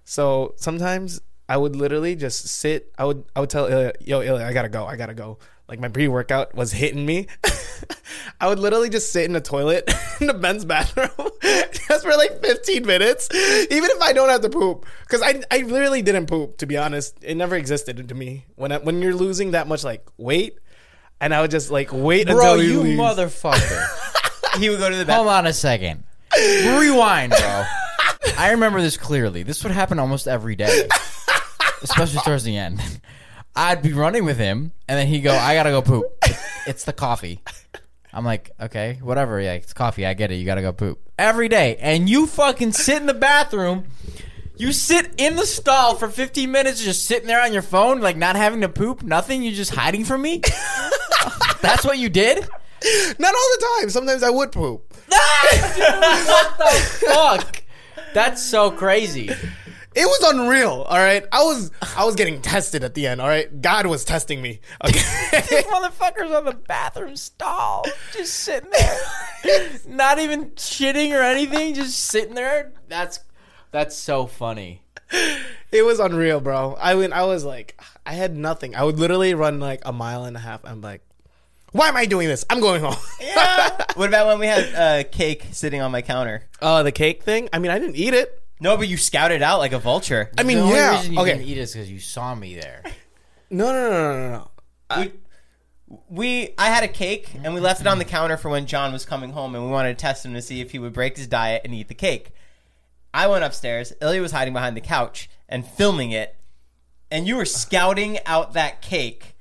So 0.04 0.54
sometimes 0.56 1.20
I 1.48 1.56
would 1.56 1.76
literally 1.76 2.16
just 2.16 2.48
sit. 2.48 2.92
I 2.98 3.04
would 3.04 3.24
I 3.34 3.40
would 3.40 3.50
tell 3.50 3.66
Ilya, 3.66 3.92
"Yo, 4.00 4.22
Ilya, 4.22 4.44
I 4.44 4.52
gotta 4.52 4.68
go. 4.68 4.84
I 4.86 4.96
gotta 4.96 5.14
go." 5.14 5.38
Like 5.68 5.80
my 5.80 5.88
pre 5.88 6.06
workout 6.08 6.54
was 6.54 6.72
hitting 6.72 7.04
me. 7.04 7.26
I 8.40 8.48
would 8.48 8.58
literally 8.58 8.88
just 8.88 9.12
sit 9.12 9.24
in 9.24 9.32
the 9.32 9.40
toilet 9.40 9.90
in 10.20 10.28
the 10.28 10.34
men's 10.34 10.64
bathroom 10.64 11.08
just 11.42 12.04
for 12.04 12.16
like 12.16 12.40
15 12.42 12.86
minutes, 12.86 13.28
even 13.34 13.90
if 13.90 14.00
I 14.00 14.12
don't 14.12 14.28
have 14.28 14.42
to 14.42 14.48
poop. 14.48 14.86
Because 15.02 15.22
I, 15.22 15.42
I 15.50 15.62
literally 15.62 16.02
didn't 16.02 16.26
poop, 16.26 16.58
to 16.58 16.66
be 16.66 16.76
honest. 16.76 17.16
It 17.22 17.34
never 17.36 17.56
existed 17.56 18.08
to 18.08 18.14
me. 18.14 18.46
When 18.54 18.70
I, 18.72 18.78
when 18.78 19.02
you're 19.02 19.14
losing 19.14 19.52
that 19.52 19.66
much 19.66 19.82
like 19.84 20.06
weight, 20.16 20.58
and 21.20 21.34
I 21.34 21.40
would 21.40 21.50
just 21.50 21.70
like 21.70 21.90
wait 21.92 22.26
Bro, 22.28 22.36
until 22.36 22.62
you 22.62 22.80
leaves. 22.82 23.00
motherfucker. 23.00 24.58
He 24.60 24.68
would 24.70 24.78
go 24.78 24.88
to 24.88 24.96
the 24.96 25.04
bathroom. 25.04 25.26
Hold 25.26 25.36
on 25.38 25.46
a 25.46 25.52
second. 25.52 26.04
Rewind, 26.36 27.32
bro. 27.32 27.64
I 28.38 28.50
remember 28.52 28.80
this 28.80 28.96
clearly. 28.96 29.42
This 29.42 29.62
would 29.64 29.72
happen 29.72 29.98
almost 29.98 30.28
every 30.28 30.56
day, 30.56 30.86
especially 31.82 32.20
towards 32.20 32.44
the 32.44 32.56
end. 32.56 32.80
I'd 33.54 33.82
be 33.82 33.92
running 33.92 34.24
with 34.24 34.36
him, 34.38 34.72
and 34.86 34.98
then 34.98 35.06
he'd 35.06 35.20
go, 35.20 35.34
I 35.34 35.54
gotta 35.54 35.70
go 35.70 35.80
poop. 35.82 36.04
It's 36.66 36.84
the 36.84 36.92
coffee. 36.92 37.40
I'm 38.12 38.24
like, 38.24 38.50
okay, 38.60 38.98
whatever. 39.02 39.40
Yeah, 39.40 39.54
it's 39.54 39.72
coffee. 39.72 40.04
I 40.06 40.14
get 40.14 40.30
it. 40.30 40.36
You 40.36 40.46
gotta 40.46 40.62
go 40.62 40.72
poop. 40.72 41.00
Every 41.18 41.48
day. 41.48 41.76
And 41.80 42.08
you 42.08 42.26
fucking 42.26 42.72
sit 42.72 42.96
in 42.98 43.06
the 43.06 43.14
bathroom. 43.14 43.86
You 44.58 44.72
sit 44.72 45.12
in 45.18 45.36
the 45.36 45.44
stall 45.44 45.96
for 45.96 46.08
15 46.08 46.50
minutes, 46.50 46.82
just 46.82 47.04
sitting 47.04 47.26
there 47.26 47.42
on 47.42 47.52
your 47.52 47.62
phone, 47.62 48.00
like 48.00 48.16
not 48.16 48.36
having 48.36 48.62
to 48.62 48.70
poop, 48.70 49.02
nothing. 49.02 49.42
You're 49.42 49.52
just 49.52 49.74
hiding 49.74 50.04
from 50.04 50.22
me? 50.22 50.40
That's 51.60 51.84
what 51.84 51.98
you 51.98 52.08
did? 52.08 52.38
Not 53.18 53.34
all 53.34 53.50
the 53.58 53.66
time. 53.80 53.90
Sometimes 53.90 54.22
I 54.22 54.30
would 54.30 54.52
poop. 54.52 54.94
Ah, 55.12 56.26
what 56.26 56.58
the 56.58 57.06
fuck. 57.06 57.62
That's 58.14 58.42
so 58.42 58.70
crazy. 58.70 59.30
It 59.96 60.04
was 60.04 60.34
unreal. 60.34 60.82
All 60.86 60.98
right, 60.98 61.24
I 61.32 61.42
was 61.42 61.70
I 61.96 62.04
was 62.04 62.16
getting 62.16 62.42
tested 62.42 62.84
at 62.84 62.92
the 62.92 63.06
end. 63.06 63.18
All 63.18 63.28
right, 63.28 63.62
God 63.62 63.86
was 63.86 64.04
testing 64.04 64.42
me. 64.42 64.60
Okay. 64.84 64.98
Motherfuckers 65.62 66.36
on 66.36 66.44
the 66.44 66.52
bathroom 66.52 67.16
stall, 67.16 67.86
just 68.12 68.34
sitting 68.34 68.68
there, 68.70 69.70
not 69.88 70.18
even 70.18 70.50
shitting 70.50 71.18
or 71.18 71.22
anything, 71.22 71.72
just 71.72 71.98
sitting 71.98 72.34
there. 72.34 72.72
That's 72.88 73.20
that's 73.70 73.96
so 73.96 74.26
funny. 74.26 74.82
It 75.72 75.84
was 75.84 75.98
unreal, 75.98 76.40
bro. 76.40 76.76
I 76.78 76.94
went. 76.94 77.14
I 77.14 77.24
was 77.24 77.46
like, 77.46 77.80
I 78.04 78.12
had 78.12 78.36
nothing. 78.36 78.76
I 78.76 78.84
would 78.84 78.98
literally 78.98 79.32
run 79.32 79.60
like 79.60 79.80
a 79.86 79.94
mile 79.94 80.24
and 80.24 80.36
a 80.36 80.40
half. 80.40 80.62
I'm 80.66 80.82
like, 80.82 81.00
why 81.72 81.88
am 81.88 81.96
I 81.96 82.04
doing 82.04 82.28
this? 82.28 82.44
I'm 82.50 82.60
going 82.60 82.82
home. 82.82 82.96
What 83.96 84.10
about 84.10 84.26
when 84.26 84.40
we 84.40 84.46
had 84.46 84.74
uh, 84.74 85.08
cake 85.08 85.46
sitting 85.52 85.80
on 85.80 85.90
my 85.90 86.02
counter? 86.02 86.42
Oh, 86.60 86.82
the 86.82 86.92
cake 86.92 87.22
thing. 87.22 87.48
I 87.50 87.58
mean, 87.58 87.70
I 87.70 87.78
didn't 87.78 87.96
eat 87.96 88.12
it. 88.12 88.42
No, 88.60 88.76
but 88.76 88.88
you 88.88 88.96
scouted 88.96 89.42
out 89.42 89.58
like 89.58 89.72
a 89.72 89.78
vulture. 89.78 90.30
I 90.38 90.42
mean, 90.42 90.56
the 90.58 90.62
only 90.62 90.76
yeah. 90.76 90.96
reason 90.96 91.12
you 91.14 91.20
Okay. 91.20 91.32
didn't 91.32 91.46
eat 91.48 91.58
is 91.58 91.72
because 91.72 91.90
you 91.90 91.98
saw 92.00 92.34
me 92.34 92.54
there. 92.54 92.82
No, 93.50 93.72
no, 93.72 93.90
no, 93.90 93.90
no, 93.90 94.28
no, 94.28 94.48
no. 94.98 95.00
we, 95.00 95.12
we 96.08 96.54
I 96.58 96.66
had 96.70 96.82
a 96.82 96.88
cake 96.88 97.32
and 97.44 97.54
we 97.54 97.60
left 97.60 97.80
it 97.80 97.86
on 97.86 97.98
the 97.98 98.04
counter 98.04 98.36
for 98.36 98.48
when 98.48 98.66
John 98.66 98.92
was 98.92 99.04
coming 99.04 99.30
home 99.30 99.54
and 99.54 99.64
we 99.64 99.70
wanted 99.70 99.98
to 99.98 100.02
test 100.02 100.24
him 100.24 100.32
to 100.34 100.42
see 100.42 100.60
if 100.60 100.72
he 100.72 100.78
would 100.78 100.92
break 100.92 101.16
his 101.16 101.26
diet 101.26 101.62
and 101.64 101.74
eat 101.74 101.88
the 101.88 101.94
cake. 101.94 102.30
I 103.14 103.26
went 103.28 103.44
upstairs. 103.44 103.92
Ilya 104.02 104.20
was 104.20 104.32
hiding 104.32 104.52
behind 104.52 104.76
the 104.76 104.80
couch 104.80 105.30
and 105.48 105.66
filming 105.66 106.10
it, 106.10 106.34
and 107.10 107.26
you 107.28 107.36
were 107.36 107.44
scouting 107.44 108.18
out 108.26 108.54
that 108.54 108.82
cake, 108.82 109.36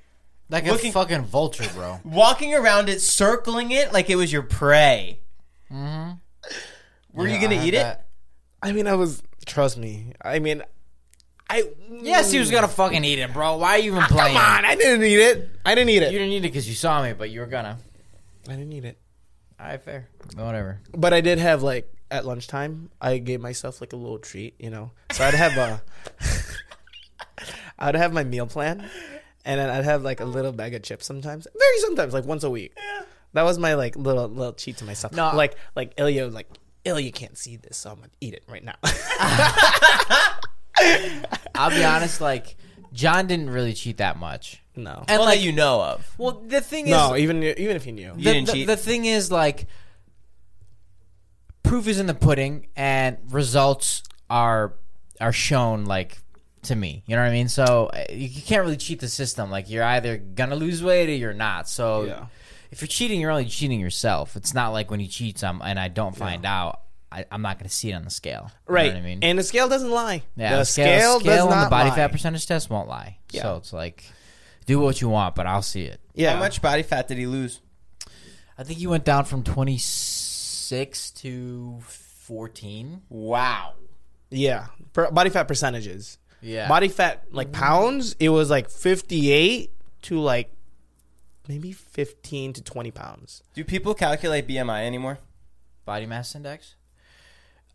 Like 0.49 0.65
Looking- 0.65 0.91
a 0.91 0.93
fucking 0.93 1.23
vulture, 1.23 1.67
bro. 1.73 1.99
walking 2.04 2.54
around 2.54 2.89
it, 2.89 3.01
circling 3.01 3.71
it 3.71 3.91
like 3.91 4.10
it 4.10 4.15
was 4.17 4.32
your 4.32 4.43
prey. 4.43 5.19
Mm-hmm. 5.71 6.12
Were 7.13 7.28
you 7.28 7.39
gonna 7.41 7.56
I 7.56 7.58
had 7.58 7.67
eat 7.67 7.73
it? 7.73 7.99
I 8.62 8.72
mean, 8.72 8.88
I 8.88 8.96
was. 8.96 9.22
Trust 9.46 9.78
me. 9.78 10.13
I 10.22 10.39
mean, 10.39 10.63
I. 11.50 11.70
Yes, 11.89 12.32
he 12.32 12.39
was 12.39 12.52
gonna 12.52 12.68
fucking 12.68 13.04
eat 13.04 13.20
it, 13.20 13.32
bro. 13.34 13.58
Why 13.58 13.72
are 13.72 13.78
you 13.80 13.91
even 13.91 14.04
ah, 14.04 14.08
playing? 14.08 14.38
Come 14.38 14.46
on, 14.46 14.65
I 14.65 14.76
didn't 14.76 15.04
eat 15.04 15.20
it. 15.20 15.50
I 15.65 15.76
didn't 15.76 15.89
eat 15.89 16.04
it. 16.04 16.12
You 16.12 16.20
didn't 16.20 16.34
eat 16.34 16.38
it 16.38 16.41
because 16.50 16.68
you 16.68 16.76
saw 16.76 17.04
me, 17.04 17.13
but 17.13 17.30
you 17.30 17.41
were 17.41 17.46
gonna. 17.46 17.78
I 18.48 18.52
didn't 18.52 18.74
eat 18.74 18.86
it. 18.86 18.98
All 19.60 19.68
right, 19.68 19.82
fair. 19.82 20.10
Whatever. 20.36 20.80
But 20.94 21.13
I 21.13 21.22
did 21.22 21.39
have 21.39 21.63
like 21.63 21.91
at 22.12 22.26
lunchtime. 22.26 22.89
I 23.00 23.18
gave 23.18 23.41
myself 23.41 23.82
like 23.82 23.94
a 23.94 23.96
little 23.96 24.20
treat, 24.20 24.56
you 24.60 24.70
know. 24.70 24.91
So 25.12 25.24
I'd 25.24 25.34
have 25.34 25.58
a. 25.58 25.82
I'd 27.80 27.96
have 27.96 28.13
my 28.13 28.24
meal 28.24 28.48
plan, 28.48 28.89
and 29.44 29.60
then 29.60 29.70
I'd 29.70 29.84
have 29.84 30.04
like 30.04 30.20
a 30.22 30.26
little 30.26 30.52
bag 30.52 30.74
of 30.74 30.84
chips 30.84 31.06
sometimes. 31.06 31.48
Very 31.58 31.80
sometimes, 31.80 32.13
like 32.13 32.26
once 32.26 32.44
a 32.44 32.50
week. 32.50 32.74
Yeah. 32.78 33.06
That 33.34 33.44
was 33.44 33.60
my 33.60 33.74
like 33.74 33.96
little 33.98 34.28
little 34.28 34.54
cheat 34.54 34.78
to 34.78 34.86
myself. 34.86 35.13
No. 35.13 35.36
like 35.36 35.58
like 35.76 35.94
Ilya 35.98 36.26
was 36.26 36.34
like 36.93 37.06
you 37.06 37.12
can't 37.12 37.38
see 37.38 37.56
this, 37.58 37.78
so 37.78 37.89
I'm 37.91 37.95
gonna 37.98 38.10
eat 38.21 38.34
it 38.36 38.43
right 38.48 38.63
now. 38.63 38.76
I'll 41.56 41.69
be 41.69 41.84
honest. 41.84 42.21
Like 42.21 42.56
John 42.93 43.28
didn't 43.28 43.50
really 43.50 43.74
cheat 43.74 43.98
that 43.98 44.17
much. 44.19 44.62
no, 44.76 45.04
And 45.08 45.19
Well, 45.19 45.26
like 45.30 45.39
that 45.39 45.45
you 45.45 45.52
know 45.52 45.82
of. 45.82 46.13
well, 46.17 46.41
the 46.45 46.62
thing 46.62 46.86
is, 46.86 46.91
no, 46.91 47.15
even 47.15 47.41
even 47.43 47.76
if 47.76 47.86
you 47.86 47.91
knew. 47.93 48.13
You 48.17 48.24
the, 48.24 48.34
didn't 48.34 48.45
the- 48.48 48.54
cheat. 48.54 48.67
the 48.67 48.78
thing 48.78 49.06
is 49.06 49.32
like 49.32 49.67
proof 51.63 51.88
is 51.88 52.00
in 52.00 52.06
the 52.06 52.13
pudding 52.13 52.67
and 52.76 53.17
results 53.32 54.04
are 54.30 54.74
are 55.19 55.32
shown 55.34 55.86
like 55.86 56.19
to 56.62 56.76
me 56.76 57.04
you 57.08 57.15
know 57.15 57.21
what 57.24 57.28
i 57.30 57.34
mean 57.34 57.48
so 57.48 57.88
uh, 57.93 58.04
you 58.10 58.28
you 58.28 58.41
can't 58.41 58.63
really 58.63 58.78
cheat 58.78 59.00
the 59.00 59.08
system 59.08 59.50
like 59.50 59.67
you're 59.69 59.84
either 59.84 60.17
gonna 60.17 60.56
lose 60.56 60.84
weight 60.84 61.10
or 61.10 61.13
you're 61.13 61.34
not 61.34 61.67
so 61.69 62.04
Yeah. 62.04 62.26
If 62.76 62.82
you're 62.82 62.88
cheating 62.88 63.20
you're 63.22 63.32
only 63.32 63.46
cheating 63.46 63.80
yourself 63.80 64.36
it's 64.36 64.54
not 64.54 64.70
like 64.74 64.92
when 64.92 65.00
he 65.00 65.06
cheats, 65.08 65.18
cheat 65.18 65.40
some 65.40 65.62
and 65.64 65.80
i 65.80 65.88
don't 65.88 66.16
find 66.16 66.46
out 66.46 66.82
I, 67.12 67.26
i'm 67.32 67.42
not 67.42 67.58
gonna 67.58 67.70
see 67.70 67.90
it 67.92 67.94
on 67.94 68.04
the 68.04 68.10
scale 68.10 68.52
You 68.68 68.74
know 68.74 68.74
Right, 68.76 68.94
what 68.94 68.98
i 68.98 69.02
mean 69.02 69.20
and 69.24 69.40
the 69.40 69.44
scale 69.44 69.70
doesn't 69.70 69.90
lie. 69.90 70.24
yeah 70.36 70.58
the 70.58 70.66
scale, 70.66 71.20
does 71.20 71.42
on 71.42 71.50
not 71.50 71.64
the 71.66 71.70
body 71.70 71.90
lie. 71.90 71.96
fat 71.96 72.12
percentage 72.12 72.46
test 72.46 72.70
won't 72.70 72.88
lie 72.90 73.18
Yeah. 73.32 73.44
so 73.44 73.56
it's 73.56 73.72
like 73.74 74.04
do 74.66 74.80
what 74.80 75.00
you 75.02 75.08
want 75.10 75.36
but 75.36 75.48
i'll 75.48 75.62
see 75.62 75.84
it 75.84 76.00
Yeah, 76.14 76.34
How 76.34 76.40
much 76.40 76.62
body 76.62 76.84
fat 76.84 77.08
did 77.08 77.18
he 77.18 77.28
lose? 77.28 77.62
I 78.58 78.64
think 78.64 78.80
he 78.80 78.88
went 78.88 79.04
down 79.06 79.26
from 79.26 79.44
26 79.44 81.12
to 81.12 81.80
14. 81.86 83.02
Wow. 83.10 83.74
Yeah, 84.30 84.68
per, 84.94 85.12
body 85.12 85.30
fat 85.30 85.48
percentages. 85.48 86.18
Yeah. 86.42 86.68
Body 86.68 86.88
fat 86.88 87.26
like 87.32 87.52
pounds, 87.52 88.16
it 88.20 88.30
was 88.30 88.50
like 88.50 88.70
58 88.70 89.72
to 90.04 90.20
like 90.20 90.55
maybe 91.48 91.72
15 91.72 92.54
to 92.54 92.64
20 92.64 92.92
pounds. 92.92 93.44
Do 93.54 93.64
people 93.64 93.94
calculate 93.94 94.48
BMI 94.48 94.86
anymore? 94.86 95.20
body 95.86 96.06
mass 96.06 96.36
index. 96.36 96.76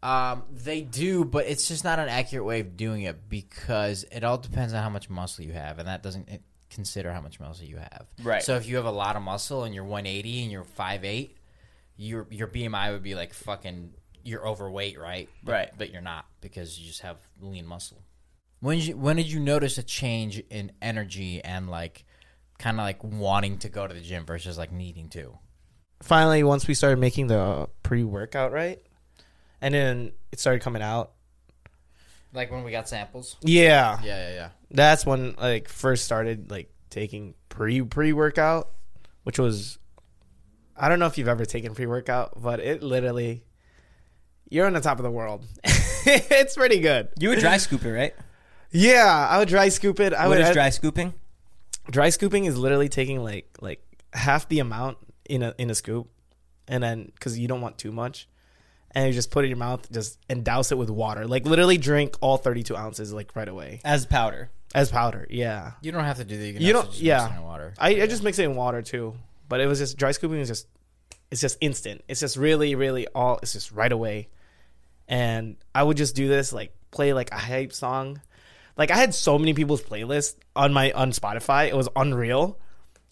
Um, 0.03 0.45
they 0.51 0.81
do, 0.81 1.25
but 1.25 1.47
it's 1.47 1.69
just 1.69 1.85
not 1.85 1.99
an 1.99 2.09
accurate 2.09 2.45
way 2.45 2.61
of 2.61 2.77
doing 2.77 3.03
it 3.03 3.29
because 3.29 4.05
it 4.11 4.25
all 4.25 4.39
depends 4.39 4.73
on 4.73 4.83
how 4.83 4.91
much 4.91 5.09
muscle 5.09 5.45
you 5.45 5.53
have, 5.53 5.79
and 5.79 5.87
that 5.89 6.03
doesn't 6.03 6.29
consider 6.71 7.13
how 7.13 7.21
much 7.21 7.39
muscle 7.39 7.67
you 7.67 7.77
have. 7.77 8.07
Right. 8.23 8.43
So 8.43 8.57
if 8.57 8.67
you 8.67 8.77
have 8.77 8.87
a 8.87 8.91
lot 8.91 9.17
of 9.17 9.23
muscle 9.23 9.65
and 9.65 9.75
you're 9.75 9.85
180 9.85 10.43
and 10.43 10.53
you're 10.53 10.65
5'8", 10.65 11.31
your 11.97 12.27
your 12.31 12.49
BMI 12.49 12.93
would 12.93 13.03
be 13.03 13.15
like 13.15 13.35
fucking 13.35 13.93
you're 14.25 14.47
overweight, 14.47 14.99
right? 14.99 15.29
But, 15.43 15.53
Right. 15.53 15.71
But 15.77 15.91
you're 15.91 16.03
not 16.03 16.27
because 16.41 16.79
you 16.79 16.87
just 16.87 17.03
have 17.03 17.19
lean 17.41 17.67
muscle. 17.67 18.03
When 18.61 18.79
did 18.79 18.87
you, 18.89 18.97
when 18.97 19.17
did 19.17 19.31
you 19.31 19.41
notice 19.41 19.79
a 19.79 19.83
change 19.83 20.43
in 20.51 20.73
energy 20.81 21.43
and 21.43 21.71
like 21.71 22.05
kind 22.61 22.79
of 22.79 22.85
like 22.85 23.03
wanting 23.03 23.59
to 23.59 23.69
go 23.69 23.87
to 23.87 23.93
the 23.93 24.01
gym 24.01 24.25
versus 24.25 24.57
like 24.57 24.71
needing 24.71 25.09
to? 25.11 25.39
Finally, 26.03 26.45
once 26.45 26.69
we 26.69 26.75
started 26.75 26.99
making 26.99 27.27
the 27.27 27.69
pre-workout 27.83 28.53
right, 28.53 28.81
and 29.61 29.75
then 29.75 30.13
it 30.31 30.39
started 30.39 30.63
coming 30.63 30.83
out. 30.83 31.13
Like 32.33 32.51
when 32.53 32.63
we 32.63 32.71
got 32.71 32.89
samples. 32.89 33.37
Yeah, 33.43 33.99
Yeah, 34.05 34.29
yeah, 34.29 34.35
yeah. 34.35 34.49
that's 34.71 35.05
when 35.05 35.35
like 35.35 35.69
first 35.69 36.05
started 36.05 36.51
like 36.51 36.71
taking 36.89 37.35
pre 37.49 37.83
pre 37.83 38.13
workout, 38.13 38.71
which 39.25 39.39
was 39.39 39.79
I 40.77 40.89
don't 40.89 41.01
know 41.01 41.07
if 41.07 41.19
you've 41.19 41.29
ever 41.29 41.45
taken 41.45 41.75
pre 41.75 41.87
workout, 41.87 42.41
but 42.41 42.61
it 42.61 42.83
literally 42.83 43.43
you're 44.49 44.67
on 44.67 44.73
the 44.75 44.81
top 44.81 44.99
of 44.99 45.03
the 45.03 45.11
world. 45.11 45.45
it's 45.65 46.55
pretty 46.55 46.81
good. 46.81 47.09
You 47.19 47.31
would 47.31 47.41
dry 47.41 47.57
scoop 47.57 47.85
it, 47.85 47.91
right? 47.91 48.15
Yeah, 48.71 49.27
I 49.29 49.39
would 49.39 49.49
dry 49.49 49.69
scoop 49.69 49.99
it. 50.01 50.13
I 50.15 50.29
What 50.29 50.39
would 50.39 50.47
is 50.47 50.53
dry 50.53 50.71
scooping? 50.71 51.13
Dry 51.91 52.09
scooping 52.11 52.45
is 52.45 52.57
literally 52.59 52.89
taking 52.89 53.23
like 53.23 53.49
like 53.61 53.83
half 54.13 54.49
the 54.49 54.59
amount 54.59 54.99
in 55.29 55.43
a 55.43 55.55
in 55.59 55.71
a 55.71 55.75
scoop, 55.75 56.09
and 56.69 56.83
then 56.83 57.11
because 57.15 57.39
you 57.39 57.47
don't 57.49 57.61
want 57.61 57.79
too 57.79 57.93
much, 57.93 58.29
and 58.93 59.07
you 59.07 59.13
just 59.13 59.31
put 59.31 59.45
it 59.45 59.47
in 59.47 59.51
your 59.51 59.59
mouth, 59.59 59.91
just 59.93 60.19
and 60.29 60.45
douse 60.45 60.73
it 60.73 60.79
with 60.79 60.91
water. 60.91 61.27
Like 61.27 61.45
literally 61.47 61.79
drink 61.79 62.17
all 62.21 62.37
32 62.37 62.77
ounces 62.77 63.13
like 63.13 63.35
right 63.37 63.49
away 63.49 63.81
As 63.85 64.07
powder. 64.07 64.51
as 64.75 64.91
powder. 64.91 65.27
Yeah, 65.31 65.73
You 65.83 65.93
don't 65.93 66.05
have 66.05 66.19
to 66.19 66.25
do 66.25 66.37
that. 66.39 66.47
You, 66.47 66.53
can 66.55 66.63
You 66.63 66.73
don't- 66.73 66.87
just 66.91 67.01
yeah. 67.01 67.23
mix 67.25 67.33
it 67.33 67.37
in 67.39 67.43
water. 67.45 67.75
I, 67.79 67.89
I 68.03 68.07
just 68.07 68.23
mix 68.23 68.39
it 68.39 68.45
in 68.45 68.55
water 68.57 68.83
too, 68.83 69.15
but 69.49 69.61
it 69.61 69.67
was 69.67 69.79
just 69.79 69.97
dry 69.97 70.13
scooping 70.13 70.39
is 70.41 70.49
just 70.49 70.67
it's 71.31 71.41
just 71.41 71.59
instant. 71.61 72.03
It's 72.09 72.21
just 72.21 72.37
really 72.37 72.75
really 72.75 73.07
all 73.15 73.39
it's 73.43 73.53
just 73.53 73.71
right 73.73 73.93
away, 73.93 74.29
and 75.09 75.57
I 75.75 75.83
would 75.83 75.97
just 75.97 76.15
do 76.17 76.29
this 76.29 76.53
like 76.53 76.73
play 76.91 77.13
like 77.13 77.31
a 77.33 77.39
hype 77.39 77.73
song. 77.73 78.21
Like 78.81 78.91
I 78.91 78.97
had 78.97 79.15
so 79.15 79.39
many 79.39 79.53
people's 79.53 79.83
playlists 79.83 80.37
on 80.57 80.73
my 80.73 80.91
on 80.93 81.13
Spotify. 81.13 81.69
It 81.69 81.77
was 81.77 81.91
unreal. 81.95 82.59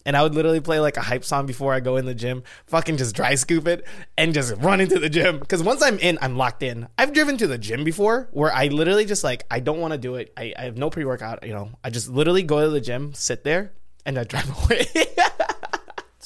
And 0.03 0.17
I 0.17 0.23
would 0.23 0.33
literally 0.33 0.61
play 0.61 0.79
like 0.79 0.97
a 0.97 1.01
hype 1.01 1.23
song 1.23 1.45
before 1.45 1.75
I 1.75 1.79
go 1.79 1.97
in 1.97 2.05
the 2.05 2.15
gym, 2.15 2.41
fucking 2.65 2.97
just 2.97 3.15
dry 3.15 3.35
scoop 3.35 3.67
it 3.67 3.85
and 4.17 4.33
just 4.33 4.55
run 4.55 4.81
into 4.81 4.97
the 4.97 5.09
gym. 5.09 5.39
Cause 5.41 5.61
once 5.61 5.83
I'm 5.83 5.99
in, 5.99 6.17
I'm 6.23 6.37
locked 6.37 6.63
in. 6.63 6.87
I've 6.97 7.13
driven 7.13 7.37
to 7.37 7.45
the 7.45 7.59
gym 7.59 7.83
before 7.83 8.29
where 8.31 8.51
I 8.51 8.69
literally 8.69 9.05
just 9.05 9.23
like, 9.23 9.43
I 9.51 9.59
don't 9.59 9.79
want 9.79 9.91
to 9.91 9.99
do 9.99 10.15
it. 10.15 10.33
I, 10.35 10.55
I 10.57 10.63
have 10.63 10.75
no 10.75 10.89
pre 10.89 11.05
workout, 11.05 11.45
you 11.45 11.53
know, 11.53 11.69
I 11.83 11.91
just 11.91 12.09
literally 12.09 12.41
go 12.41 12.63
to 12.63 12.71
the 12.71 12.81
gym, 12.81 13.13
sit 13.13 13.43
there, 13.43 13.73
and 14.07 14.17
I 14.17 14.23
drive 14.23 14.49
away. 14.65 14.87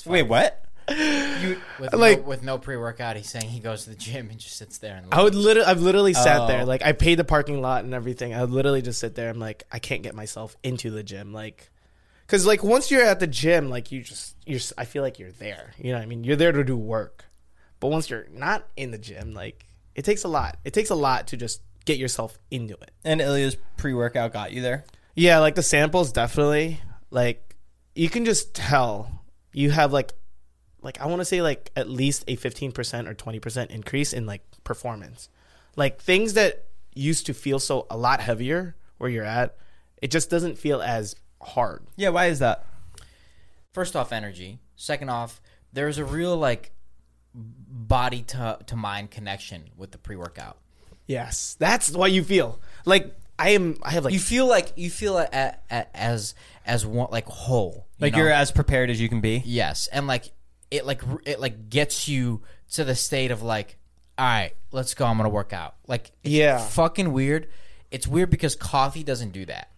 Wait, 0.05 0.23
what? 0.23 0.63
With 0.87 1.93
like- 1.93 2.19
no, 2.19 2.23
with 2.25 2.43
no 2.43 2.57
pre 2.57 2.77
workout, 2.77 3.15
he's 3.15 3.29
saying 3.29 3.49
he 3.49 3.59
goes 3.59 3.83
to 3.83 3.89
the 3.91 3.95
gym 3.95 4.29
and 4.29 4.39
just 4.39 4.57
sits 4.57 4.77
there 4.79 4.95
and. 4.97 5.07
I 5.13 5.23
would 5.23 5.35
literally, 5.35 5.67
I've 5.67 5.81
literally 5.81 6.13
sat 6.13 6.41
Oh. 6.41 6.47
there. 6.47 6.65
Like 6.65 6.83
I 6.83 6.91
paid 6.91 7.15
the 7.15 7.23
parking 7.23 7.61
lot 7.61 7.83
and 7.83 7.93
everything. 7.93 8.33
I 8.33 8.41
would 8.41 8.51
literally 8.51 8.81
just 8.81 8.99
sit 8.99 9.15
there. 9.15 9.29
I'm 9.29 9.39
like, 9.39 9.63
I 9.71 9.79
can't 9.79 10.03
get 10.03 10.15
myself 10.15 10.55
into 10.63 10.91
the 10.91 11.03
gym. 11.03 11.33
Like, 11.33 11.69
Because 12.25 12.45
like 12.45 12.63
once 12.63 12.91
you're 12.91 13.03
at 13.03 13.19
the 13.19 13.27
gym, 13.27 13.69
like 13.69 13.91
you 13.91 14.01
just 14.01 14.35
you're. 14.45 14.59
I 14.77 14.85
feel 14.85 15.03
like 15.03 15.19
you're 15.19 15.31
there. 15.31 15.73
You 15.77 15.91
know 15.91 15.97
what 15.97 16.03
I 16.03 16.07
mean? 16.07 16.23
You're 16.23 16.35
there 16.37 16.51
to 16.51 16.63
do 16.63 16.75
work. 16.77 17.25
But 17.79 17.87
once 17.89 18.09
you're 18.09 18.27
not 18.31 18.65
in 18.77 18.91
the 18.91 18.97
gym, 18.97 19.33
like 19.33 19.65
it 19.95 20.05
takes 20.05 20.23
a 20.23 20.27
lot. 20.29 20.57
It 20.63 20.73
takes 20.73 20.89
a 20.89 20.95
lot 20.95 21.27
to 21.27 21.37
just 21.37 21.61
get 21.85 21.97
yourself 21.97 22.39
into 22.49 22.73
it. 22.75 22.91
And 23.03 23.19
Ilya's 23.21 23.57
pre-workout 23.77 24.31
got 24.33 24.51
you 24.53 24.61
there. 24.61 24.85
Yeah, 25.15 25.39
like 25.39 25.55
the 25.55 25.63
samples 25.63 26.11
definitely. 26.13 26.79
Like 27.11 27.55
you 27.93 28.09
can 28.09 28.25
just 28.25 28.53
tell 28.55 29.23
you 29.51 29.69
have 29.69 29.91
like 29.93 30.13
like 30.83 30.99
I 31.01 31.05
want 31.07 31.21
to 31.21 31.25
say 31.25 31.41
like 31.41 31.71
at 31.75 31.89
least 31.89 32.23
a 32.27 32.35
15% 32.37 33.07
or 33.07 33.13
20% 33.15 33.69
increase 33.71 34.13
in 34.13 34.25
like 34.25 34.41
performance. 34.63 35.29
Like 35.75 35.99
things 36.01 36.33
that 36.33 36.65
used 36.93 37.25
to 37.25 37.33
feel 37.33 37.59
so 37.59 37.87
a 37.89 37.97
lot 37.97 38.19
heavier 38.19 38.75
where 38.97 39.09
you're 39.09 39.23
at, 39.25 39.55
it 40.01 40.11
just 40.11 40.29
doesn't 40.29 40.57
feel 40.57 40.81
as 40.81 41.15
hard. 41.41 41.83
Yeah, 41.95 42.09
why 42.09 42.27
is 42.27 42.39
that? 42.39 42.65
First 43.71 43.95
off, 43.95 44.11
energy. 44.11 44.59
Second 44.75 45.09
off, 45.09 45.41
there's 45.71 45.97
a 45.97 46.05
real 46.05 46.37
like 46.37 46.71
body 47.33 48.21
to 48.21 48.59
to 48.67 48.75
mind 48.75 49.09
connection 49.11 49.69
with 49.75 49.91
the 49.91 49.97
pre 49.97 50.15
workout. 50.15 50.57
Yes, 51.07 51.55
that's 51.59 51.91
what 51.91 52.11
you 52.11 52.23
feel. 52.23 52.59
Like 52.85 53.15
I 53.39 53.49
am 53.49 53.77
I 53.81 53.91
have 53.91 54.05
like 54.05 54.13
You 54.13 54.19
feel 54.19 54.47
like 54.47 54.73
you 54.75 54.89
feel 54.89 55.17
a, 55.17 55.27
a, 55.33 55.53
a, 55.71 55.97
as 55.97 56.35
as 56.65 56.85
one 56.85 57.07
like 57.11 57.25
whole. 57.25 57.87
you 57.97 58.03
Like 58.05 58.13
know? 58.13 58.19
you're 58.19 58.29
as 58.31 58.51
prepared 58.51 58.89
as 58.89 59.01
you 59.01 59.09
can 59.09 59.21
be. 59.21 59.41
Yes, 59.45 59.87
and 59.87 60.05
like 60.05 60.31
it 60.73 60.85
like 60.85 61.01
it 61.25 61.39
like 61.39 61.69
gets 61.69 62.07
you 62.07 62.41
to 62.71 62.83
the 62.83 62.95
state 62.95 63.31
of 63.31 63.41
like, 63.43 63.77
all 64.17 64.25
right, 64.25 64.53
let's 64.71 64.93
go. 64.93 65.05
I'm 65.05 65.17
gonna 65.17 65.29
work 65.29 65.53
out. 65.53 65.75
Like, 65.87 66.11
it's 66.23 66.33
Yeah. 66.33 66.57
fucking 66.57 67.13
weird. 67.13 67.47
It's 67.91 68.07
weird 68.07 68.29
because 68.31 68.55
coffee 68.55 69.03
doesn't 69.03 69.31
do 69.31 69.45
that. 69.45 69.69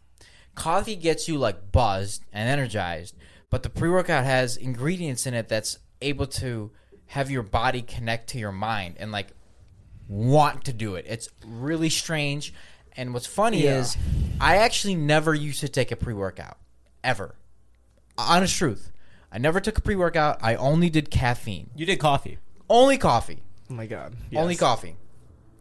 Coffee 0.55 0.95
gets 0.95 1.27
you 1.27 1.37
like 1.37 1.71
buzzed 1.71 2.23
and 2.31 2.47
energized, 2.47 3.15
but 3.49 3.63
the 3.63 3.69
pre 3.69 3.89
workout 3.89 4.23
has 4.23 4.55
ingredients 4.55 5.25
in 5.27 5.33
it 5.33 5.49
that's 5.49 5.79
able 6.01 6.27
to 6.27 6.71
have 7.07 7.29
your 7.29 7.43
body 7.43 7.81
connect 7.81 8.29
to 8.29 8.39
your 8.39 8.51
mind 8.53 8.95
and 8.97 9.11
like 9.11 9.27
want 10.07 10.63
to 10.65 10.73
do 10.73 10.95
it. 10.95 11.05
It's 11.07 11.29
really 11.45 11.89
strange. 11.89 12.53
And 12.97 13.13
what's 13.13 13.25
funny 13.27 13.63
Yeah. 13.63 13.79
is, 13.79 13.97
I 14.39 14.57
actually 14.57 14.95
never 14.95 15.33
used 15.33 15.59
to 15.59 15.67
take 15.67 15.91
a 15.91 15.95
pre 15.97 16.13
workout 16.13 16.57
ever. 17.03 17.35
Honest 18.17 18.55
truth. 18.55 18.91
I 19.35 19.37
never 19.37 19.59
took 19.59 19.77
a 19.77 19.81
pre 19.81 19.97
workout. 19.97 20.39
I 20.41 20.55
only 20.55 20.89
did 20.89 21.11
caffeine. 21.11 21.69
You 21.75 21.85
did 21.85 21.99
coffee. 21.99 22.37
Only 22.69 22.97
coffee. 22.97 23.43
oh 23.69 23.73
my 23.73 23.85
god. 23.85 24.15
Only 24.33 24.55
coffee. 24.55 24.95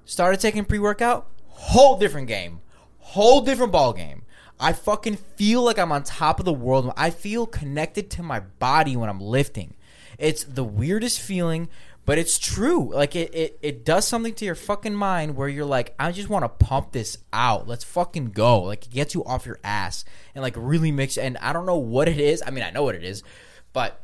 Started 0.05 0.39
taking 0.39 0.65
pre 0.65 0.79
workout. 0.79 1.27
Whole 1.49 1.99
different 1.99 2.29
game. 2.29 2.61
Whole 2.99 3.41
different 3.41 3.73
ball 3.73 3.93
game. 3.93 4.23
I 4.61 4.75
fucking 4.75 5.17
feel 5.17 5.63
like 5.65 5.81
I'm 5.81 5.91
on 5.91 6.05
top 6.05 6.39
of 6.39 6.45
the 6.45 6.53
world. 6.53 6.93
I 6.97 7.11
feel 7.11 7.47
connected 7.47 8.11
to 8.11 8.23
my 8.23 8.39
body 8.39 8.97
when 8.97 9.09
I'm 9.09 9.21
lifting. 9.21 9.75
It's 10.21 10.45
the 10.45 10.63
weirdest 10.63 11.21
feeling, 11.21 11.69
but 12.05 12.17
it's 12.17 12.39
true. 12.39 12.93
Like 12.95 13.17
it, 13.17 13.35
it, 13.35 13.59
it 13.61 13.85
does 13.85 14.07
something 14.07 14.35
to 14.35 14.45
your 14.45 14.55
fucking 14.55 14.95
mind 14.95 15.35
where 15.35 15.49
you're 15.49 15.65
like, 15.65 15.97
I 15.99 16.13
just 16.13 16.29
want 16.29 16.45
to 16.45 16.49
pump 16.49 16.93
this 16.93 17.19
out. 17.33 17.67
Let's 17.67 17.83
fucking 17.83 18.27
go. 18.27 18.63
Like 18.63 18.87
it 18.87 18.93
gets 18.93 19.17
you 19.17 19.25
off 19.25 19.47
your 19.47 19.59
ass 19.65 20.05
and 20.33 20.43
like 20.43 20.55
really 20.57 20.93
makes 20.93 21.19
and 21.19 21.37
I 21.39 21.53
don't 21.53 21.67
know 21.67 21.79
what 21.79 22.09
it 22.09 22.21
is. 22.21 22.41
I 22.47 22.53
mean 22.53 22.63
I 22.63 22.71
know 22.71 22.85
what 22.85 22.95
it 22.95 23.03
is, 23.03 23.25
but 23.75 24.01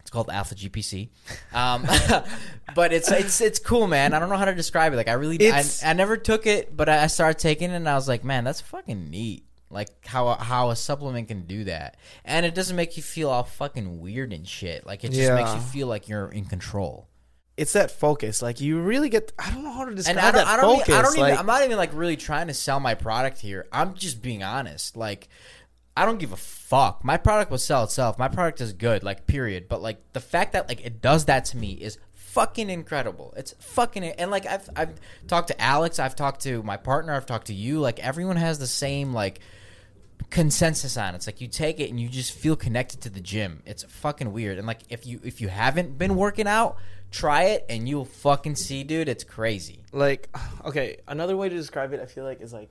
it's 0.00 0.10
called 0.10 0.28
Alpha 0.28 0.54
GPC, 0.54 1.08
um, 1.54 1.86
but 2.74 2.92
it's 2.92 3.10
it's 3.10 3.40
it's 3.40 3.58
cool, 3.58 3.86
man. 3.86 4.12
I 4.12 4.18
don't 4.18 4.28
know 4.28 4.36
how 4.36 4.44
to 4.44 4.54
describe 4.54 4.92
it. 4.92 4.96
Like 4.96 5.08
I 5.08 5.14
really, 5.14 5.50
I, 5.50 5.64
I 5.82 5.94
never 5.94 6.18
took 6.18 6.46
it, 6.46 6.76
but 6.76 6.90
I 6.90 7.06
started 7.06 7.38
taking 7.38 7.70
it, 7.70 7.76
and 7.76 7.88
I 7.88 7.94
was 7.94 8.08
like, 8.08 8.22
man, 8.22 8.44
that's 8.44 8.60
fucking 8.60 9.08
neat. 9.08 9.46
Like 9.70 9.88
how 10.04 10.34
how 10.34 10.68
a 10.68 10.76
supplement 10.76 11.28
can 11.28 11.46
do 11.46 11.64
that, 11.64 11.96
and 12.26 12.44
it 12.44 12.54
doesn't 12.54 12.76
make 12.76 12.98
you 12.98 13.02
feel 13.02 13.30
all 13.30 13.44
fucking 13.44 14.00
weird 14.00 14.34
and 14.34 14.46
shit. 14.46 14.84
Like 14.84 15.02
it 15.02 15.12
just 15.12 15.32
makes 15.32 15.54
you 15.54 15.60
feel 15.60 15.86
like 15.86 16.08
you're 16.08 16.28
in 16.28 16.44
control. 16.44 17.08
It's 17.56 17.74
that 17.74 17.90
focus. 17.90 18.42
Like 18.42 18.60
you 18.60 18.80
really 18.80 19.08
get 19.08 19.32
I 19.38 19.50
don't 19.50 19.62
know 19.62 19.72
how 19.72 19.84
to 19.84 19.94
describe 19.94 20.18
And 20.18 20.26
I 20.26 20.30
don't, 20.30 20.44
that 20.44 20.46
I 20.46 20.60
don't, 20.60 20.76
focus. 20.78 20.88
even, 20.88 20.98
I 20.98 21.02
don't 21.02 21.16
like, 21.18 21.28
even, 21.28 21.38
I'm 21.38 21.46
not 21.46 21.62
even 21.62 21.76
like 21.76 21.90
really 21.94 22.16
trying 22.16 22.48
to 22.48 22.54
sell 22.54 22.80
my 22.80 22.94
product 22.94 23.38
here. 23.38 23.66
I'm 23.72 23.94
just 23.94 24.20
being 24.20 24.42
honest. 24.42 24.96
Like, 24.96 25.28
I 25.96 26.04
don't 26.06 26.18
give 26.18 26.32
a 26.32 26.36
fuck. 26.36 27.04
My 27.04 27.16
product 27.16 27.50
will 27.50 27.58
sell 27.58 27.84
itself. 27.84 28.18
My 28.18 28.28
product 28.28 28.60
is 28.60 28.72
good, 28.72 29.02
like, 29.02 29.26
period. 29.26 29.68
But, 29.68 29.82
like, 29.82 29.98
the 30.12 30.20
fact 30.20 30.52
that, 30.54 30.68
like, 30.68 30.84
it 30.84 31.02
does 31.02 31.26
that 31.26 31.44
to 31.46 31.56
me 31.56 31.72
is 31.72 31.98
fucking 32.14 32.70
incredible. 32.70 33.34
It's 33.36 33.54
fucking, 33.60 34.02
and, 34.04 34.30
like, 34.30 34.46
I've, 34.46 34.70
I've 34.74 34.94
talked 35.26 35.48
to 35.48 35.60
Alex, 35.60 35.98
I've 35.98 36.16
talked 36.16 36.42
to 36.42 36.62
my 36.62 36.78
partner, 36.78 37.12
I've 37.14 37.26
talked 37.26 37.48
to 37.48 37.54
you. 37.54 37.78
Like, 37.78 37.98
everyone 38.00 38.36
has 38.36 38.58
the 38.58 38.66
same, 38.66 39.12
like, 39.12 39.40
consensus 40.30 40.96
on 40.96 41.12
it. 41.12 41.16
It's 41.16 41.26
like 41.26 41.40
you 41.40 41.48
take 41.48 41.78
it 41.78 41.90
and 41.90 42.00
you 42.00 42.08
just 42.08 42.32
feel 42.32 42.56
connected 42.56 43.02
to 43.02 43.10
the 43.10 43.20
gym. 43.20 43.62
It's 43.66 43.82
fucking 43.84 44.32
weird. 44.32 44.56
And 44.58 44.66
like 44.66 44.80
if 44.88 45.06
you 45.06 45.20
if 45.24 45.40
you 45.40 45.48
haven't 45.48 45.98
been 45.98 46.16
working 46.16 46.46
out, 46.46 46.78
try 47.10 47.44
it 47.44 47.66
and 47.68 47.88
you'll 47.88 48.06
fucking 48.06 48.56
see, 48.56 48.82
dude. 48.82 49.08
It's 49.08 49.24
crazy. 49.24 49.84
like 49.92 50.28
okay 50.64 50.98
another 51.06 51.36
way 51.36 51.48
to 51.48 51.54
describe 51.54 51.92
it 51.92 52.00
i 52.00 52.06
feel 52.06 52.24
like 52.24 52.40
is 52.40 52.52
like 52.52 52.70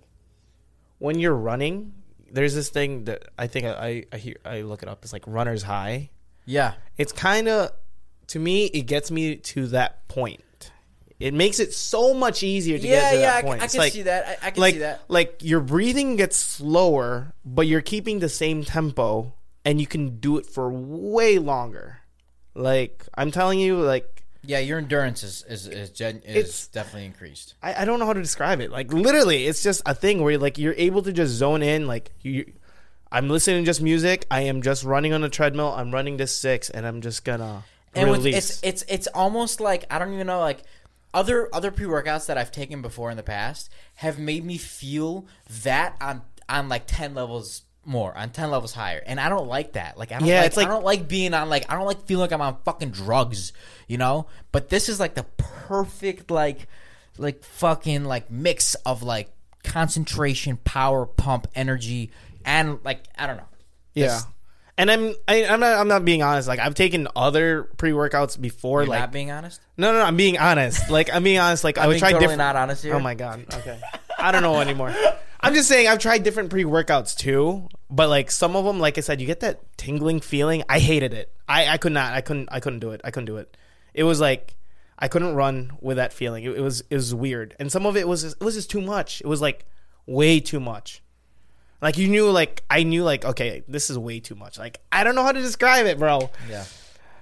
when 0.97 1.19
you're 1.19 1.36
running 1.36 1.93
there's 2.34 2.54
this 2.56 2.70
thing 2.70 3.06
that 3.06 3.24
i 3.38 3.48
think 3.48 3.65
i 3.65 3.72
i, 3.72 4.06
I 4.13 4.17
hear 4.17 4.36
i 4.46 4.62
look 4.62 4.84
it 4.84 4.89
up 4.89 5.04
it's 5.04 5.13
like 5.13 5.24
runner's 5.28 5.63
high 5.63 6.10
Yeah. 6.46 6.74
it's 6.98 7.12
kind 7.12 7.48
of 7.48 7.72
to 8.28 8.39
me 8.39 8.65
it 8.65 8.84
gets 8.84 9.12
me 9.12 9.36
to 9.36 9.67
that 9.67 10.08
point 10.08 10.41
it 11.20 11.34
makes 11.36 11.60
it 11.60 11.72
so 11.74 12.13
much 12.15 12.41
easier 12.41 12.80
to 12.80 12.88
Yeah, 12.88 13.00
get 13.02 13.12
to 13.12 13.15
yeah, 13.17 13.22
that 13.22 13.36
I, 13.36 13.41
point 13.48 13.62
I 13.62 13.65
It's 13.65 13.74
can 13.74 13.80
like, 13.82 13.94
see 13.94 14.02
that. 14.04 14.26
I, 14.41 14.48
I 14.48 14.52
can 14.52 14.62
like 14.62 14.74
see 14.74 14.80
that. 14.80 15.02
like 15.08 15.39
your 15.44 15.60
breathing 15.60 16.15
gets 16.15 16.38
slower 16.38 17.34
but 17.46 17.67
you're 17.67 17.82
keeping 17.82 18.20
the 18.20 18.30
same 18.30 18.63
tempo 18.63 19.34
and 19.65 19.80
you 19.80 19.86
can 19.88 20.17
do 20.20 20.38
it 20.38 20.46
for 20.48 20.72
way 20.72 21.38
longer 21.38 22.00
like 22.56 23.06
i'm 23.15 23.32
telling 23.32 23.60
you 23.60 23.78
like 23.78 24.20
Yeah, 24.43 24.60
your 24.60 24.80
endurance 24.80 25.23
is 25.23 25.43
is 25.47 25.67
is, 25.67 25.89
gen, 25.91 26.21
is 26.25 26.67
definitely 26.67 27.06
increased. 27.06 27.54
I, 27.62 27.82
I 27.82 27.86
don't 27.86 27.99
know 27.99 28.06
how 28.06 28.13
to 28.13 28.21
describe 28.21 28.60
it. 28.60 28.71
Like 28.71 28.91
literally, 28.91 29.45
it's 29.45 29.62
just 29.62 29.82
a 29.86 29.93
thing 29.93 30.21
where 30.23 30.38
like 30.38 30.58
you're 30.58 30.73
able 30.77 31.04
to 31.04 31.13
just 31.13 31.34
zone 31.34 31.62
in. 31.62 31.86
Like 31.86 32.12
you, 32.21 32.51
I'm 33.12 33.30
listening 33.30 33.63
to 33.63 33.65
just 33.65 33.82
music. 33.82 34.25
I 34.32 34.41
am 34.41 34.62
just 34.62 34.84
running 34.84 35.13
on 35.13 35.23
a 35.23 35.30
treadmill. 35.30 35.71
I'm 35.73 35.91
running 35.91 36.17
to 36.17 36.27
six, 36.27 36.69
and 36.69 36.88
I'm 36.88 37.01
just 37.01 37.23
gonna 37.23 37.63
And 37.93 38.10
with, 38.10 38.19
release. 38.25 38.36
it's 38.36 38.60
it's 38.63 38.86
it's 38.88 39.08
almost 39.13 39.60
like 39.62 39.86
I 39.91 39.99
don't 39.99 40.13
even 40.13 40.27
know 40.27 40.39
like 40.39 40.63
other 41.13 41.54
other 41.54 41.69
pre 41.71 41.86
workouts 41.86 42.25
that 42.25 42.38
I've 42.38 42.51
taken 42.51 42.82
before 42.82 43.12
in 43.12 43.17
the 43.17 43.23
past 43.23 43.69
have 43.95 44.17
made 44.17 44.43
me 44.43 44.58
feel 44.58 45.27
that 45.63 45.95
on 46.01 46.23
on 46.49 46.67
like 46.67 46.84
ten 46.88 47.13
levels 47.13 47.62
more 47.84 48.15
on 48.15 48.30
10 48.30 48.52
levels 48.52 48.74
higher 48.74 49.02
and 49.08 49.20
i 49.20 49.28
don't 49.28 49.48
like 49.48 49.74
that 49.74 49.98
like 49.98 50.12
i 50.12 50.20
don't 50.20 50.28
Yeah, 50.28 50.38
like, 50.41 50.48
it's 50.48 50.58
like- 50.58 50.67
i 50.67 50.70
don't 50.70 50.86
like 50.86 51.08
being 51.08 51.34
on 51.34 51.50
like 51.50 51.65
i 51.72 51.76
don't 51.76 51.86
like 51.88 52.06
feeling 52.06 52.22
like 52.22 52.32
i'm 52.32 52.41
on 52.41 52.58
fucking 52.63 52.91
drugs 52.91 53.54
you 53.88 53.98
know 53.98 54.28
but 54.52 54.70
this 54.70 54.88
is 54.88 55.00
like 55.00 55.15
the 55.15 55.24
perfect 55.38 56.30
like 56.30 56.67
like 57.17 57.44
fucking 57.44 58.06
like 58.06 58.30
mix 58.30 58.76
of 58.86 59.02
like 59.02 59.32
concentration 59.63 60.58
power 60.63 61.06
pump 61.06 61.48
energy 61.56 62.12
and 62.46 62.80
like 62.84 63.04
i 63.17 63.26
don't 63.28 63.38
know 63.38 63.48
yeah. 63.94 64.06
This- 64.08 64.26
And 64.78 64.89
I'm 64.89 65.13
I, 65.28 65.46
I'm 65.46 65.60
not 65.60 65.78
I'm 65.78 65.88
not 65.89 66.06
being 66.06 66.24
honest. 66.24 66.48
Like 66.48 66.60
I've 66.60 66.74
taken 66.76 67.08
other 67.15 67.63
pre 67.78 67.91
workouts 67.91 68.39
before. 68.39 68.82
you're 68.84 68.89
like 68.89 69.00
not 69.02 69.12
being 69.12 69.30
honest 69.30 69.60
no, 69.78 69.91
no, 69.91 70.00
no, 70.00 70.06
I'm 70.06 70.15
being 70.15 70.38
honest. 70.39 70.89
Like 70.89 71.13
I'm 71.13 71.24
being 71.24 71.38
honest. 71.39 71.63
Like 71.63 71.78
I 71.84 71.88
would 71.88 72.00
try 72.00 72.12
totally 72.12 72.22
different. 72.24 72.38
not 72.39 72.56
honest 72.56 72.84
here. 72.84 72.96
Oh 72.96 73.00
my 73.00 73.13
god. 73.13 73.46
Okay. 73.54 73.80
I 74.17 74.32
don't 74.32 74.41
know 74.44 74.60
anymore. 74.62 74.96
I'm 75.43 75.54
just 75.54 75.67
saying 75.67 75.88
I've 75.88 75.99
tried 75.99 76.23
different 76.23 76.49
pre 76.49 76.63
workouts 76.63 77.15
too, 77.15 77.67
but 77.89 78.10
like 78.10 78.30
some 78.32 78.56
of 78.56 78.65
them, 78.65 78.80
like 78.80 78.97
I 78.97 79.01
said, 79.01 79.19
you 79.19 79.27
get 79.27 79.39
that 79.41 79.62
tingling 79.77 80.19
feeling. 80.21 80.63
I 80.69 80.80
hated 80.80 81.13
it. 81.13 81.34
I 81.47 81.67
I 81.67 81.77
could 81.77 81.91
not. 81.93 82.13
I 82.13 82.21
couldn't. 82.21 82.49
I 82.51 82.60
couldn't 82.60 82.80
do 82.80 82.91
it. 82.91 83.01
I 83.04 83.12
couldn't 83.12 83.25
do 83.25 83.38
it. 83.38 83.56
It 83.93 84.04
was 84.04 84.19
like 84.19 84.56
I 84.99 85.08
couldn't 85.08 85.34
run 85.36 85.77
with 85.82 85.97
that 85.97 86.13
feeling. 86.13 86.43
It, 86.43 86.51
it 86.58 86.62
was 86.62 86.82
it 86.89 86.95
was 86.95 87.13
weird, 87.15 87.56
and 87.60 87.71
some 87.71 87.86
of 87.86 87.97
it 87.97 88.08
was 88.08 88.23
it 88.23 88.39
was 88.39 88.56
just 88.56 88.69
too 88.69 88.82
much. 88.82 89.21
It 89.21 89.27
was 89.27 89.41
like 89.41 89.65
way 90.06 90.39
too 90.39 90.60
much. 90.60 91.01
Like 91.82 91.97
you 91.97 92.08
knew, 92.08 92.30
like 92.30 92.63
I 92.69 92.84
knew, 92.84 93.04
like 93.04 93.25
okay, 93.25 93.63
this 93.67 93.89
is 93.89 93.97
way 93.97 94.19
too 94.19 94.36
much. 94.36 94.60
Like 94.60 94.80
I 94.91 95.04
don't 95.04 95.15
know 95.15 95.23
how 95.23 95.32
to 95.32 95.41
describe 95.41 95.88
it, 95.88 95.97
bro. 95.97 96.30
Yeah. 96.47 96.65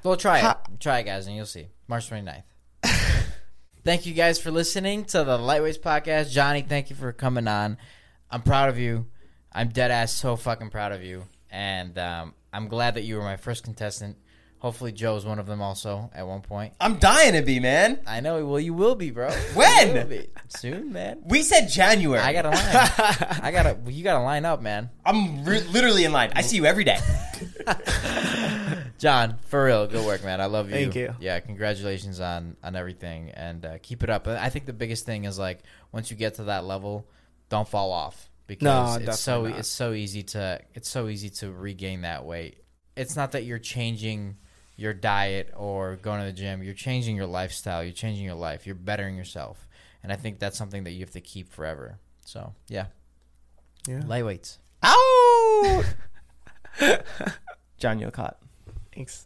Well, 0.04 0.18
try 0.18 0.40
Ha- 0.40 0.60
it. 0.72 0.80
Try 0.80 1.00
it, 1.00 1.04
guys, 1.06 1.28
and 1.28 1.36
you'll 1.36 1.46
see. 1.46 1.68
March 1.88 2.10
29th. 2.10 2.44
thank 3.84 4.06
you 4.06 4.14
guys 4.14 4.40
for 4.40 4.52
listening 4.52 5.06
to 5.06 5.24
the 5.24 5.38
Lightweights 5.38 5.80
podcast. 5.80 6.32
Johnny, 6.32 6.62
thank 6.62 6.90
you 6.90 6.96
for 6.96 7.12
coming 7.12 7.48
on. 7.48 7.78
I'm 8.32 8.42
proud 8.42 8.70
of 8.70 8.78
you. 8.78 9.08
I'm 9.52 9.70
dead 9.70 9.92
ass 9.92 10.12
so 10.12 10.36
fucking 10.36 10.70
proud 10.70 10.92
of 10.92 11.04
you. 11.04 11.24
And 11.50 11.98
um, 11.98 12.34
I'm 12.54 12.68
glad 12.68 12.96
that 12.96 13.04
you 13.04 13.16
were 13.18 13.24
my 13.24 13.38
first 13.38 13.64
contestant. 13.64 14.18
Hopefully, 14.60 14.92
Joe's 14.92 15.26
one 15.26 15.40
of 15.40 15.46
them 15.46 15.62
also 15.62 16.12
at 16.14 16.28
one 16.28 16.42
point. 16.42 16.74
I'm 16.82 16.98
dying 16.98 17.34
to 17.34 17.42
be, 17.42 17.62
man. 17.62 18.00
I 18.06 18.20
know. 18.20 18.46
Well, 18.46 18.60
you 18.60 18.74
will 18.74 18.94
be, 18.94 19.10
bro. 19.10 19.30
When? 19.54 19.88
You 19.88 19.94
will 19.94 20.06
be. 20.06 20.28
Soon, 20.50 20.92
man. 20.92 21.22
We 21.26 21.44
said 21.44 21.68
January. 21.68 22.22
I 22.22 22.34
got 22.34 22.42
to 22.42 22.50
line. 22.50 23.40
I 23.42 23.52
got 23.52 23.64
to. 23.64 23.92
You 23.92 24.04
got 24.04 24.18
to 24.18 24.24
line 24.24 24.44
up, 24.44 24.62
man. 24.62 24.90
I'm 25.06 25.46
re- 25.46 25.62
literally 25.62 26.04
in 26.04 26.12
line. 26.12 26.34
I 26.36 26.42
see 26.42 26.58
you 26.58 26.66
every 26.66 26.84
day. 26.84 27.00
John, 29.00 29.38
for 29.48 29.64
real, 29.64 29.88
good 29.88 30.06
work, 30.06 30.26
man. 30.26 30.42
I 30.42 30.48
love 30.48 30.68
you. 30.68 30.76
Thank 30.76 30.96
you. 30.96 31.16
Yeah, 31.22 31.40
congratulations 31.40 32.20
on 32.20 32.58
on 32.62 32.76
everything, 32.76 33.30
and 33.30 33.66
uh, 33.66 33.78
keep 33.82 34.04
it 34.04 34.10
up. 34.10 34.28
I 34.28 34.50
think 34.50 34.66
the 34.66 34.74
biggest 34.74 35.06
thing 35.06 35.24
is 35.24 35.40
like 35.40 35.64
once 35.94 36.12
you 36.12 36.18
get 36.18 36.36
to 36.36 36.44
that 36.46 36.66
level, 36.66 37.08
don't 37.50 37.68
fall 37.68 37.92
off. 37.92 38.30
because 38.48 38.64
No, 39.02 39.06
it's 39.12 39.20
so 39.20 39.46
not. 39.48 39.60
it's 39.60 39.70
so 39.70 39.94
easy 39.94 40.24
to 40.24 40.60
it's 40.74 40.90
so 40.90 41.08
easy 41.08 41.30
to 41.32 41.52
regain 41.52 42.02
that 42.02 42.26
weight. 42.26 42.64
It's 42.96 43.16
not 43.16 43.32
that 43.34 43.44
you're 43.44 43.60
changing 43.60 44.38
your 44.76 44.94
diet 44.94 45.52
or 45.56 45.96
going 45.98 46.20
to 46.22 46.26
the 46.26 46.32
gym. 46.34 46.64
You're 46.64 46.74
changing 46.74 47.16
your 47.16 47.26
lifestyle. 47.28 47.84
You're 47.84 47.92
changing 47.94 48.26
your 48.26 48.36
life. 48.36 48.66
You're 48.66 48.76
bettering 48.76 49.16
yourself, 49.18 49.68
and 50.04 50.12
I 50.12 50.16
think 50.16 50.40
that's 50.40 50.58
something 50.58 50.84
that 50.86 50.92
you 50.92 51.02
have 51.02 51.12
to 51.12 51.22
keep 51.22 51.52
forever. 51.52 52.00
So 52.26 52.54
yeah, 52.68 52.86
Yeah. 53.88 54.02
lightweights. 54.02 54.58
Ow! 54.84 55.84
John 57.78 58.00
Yocott. 58.00 58.36
Thanks. 58.96 59.26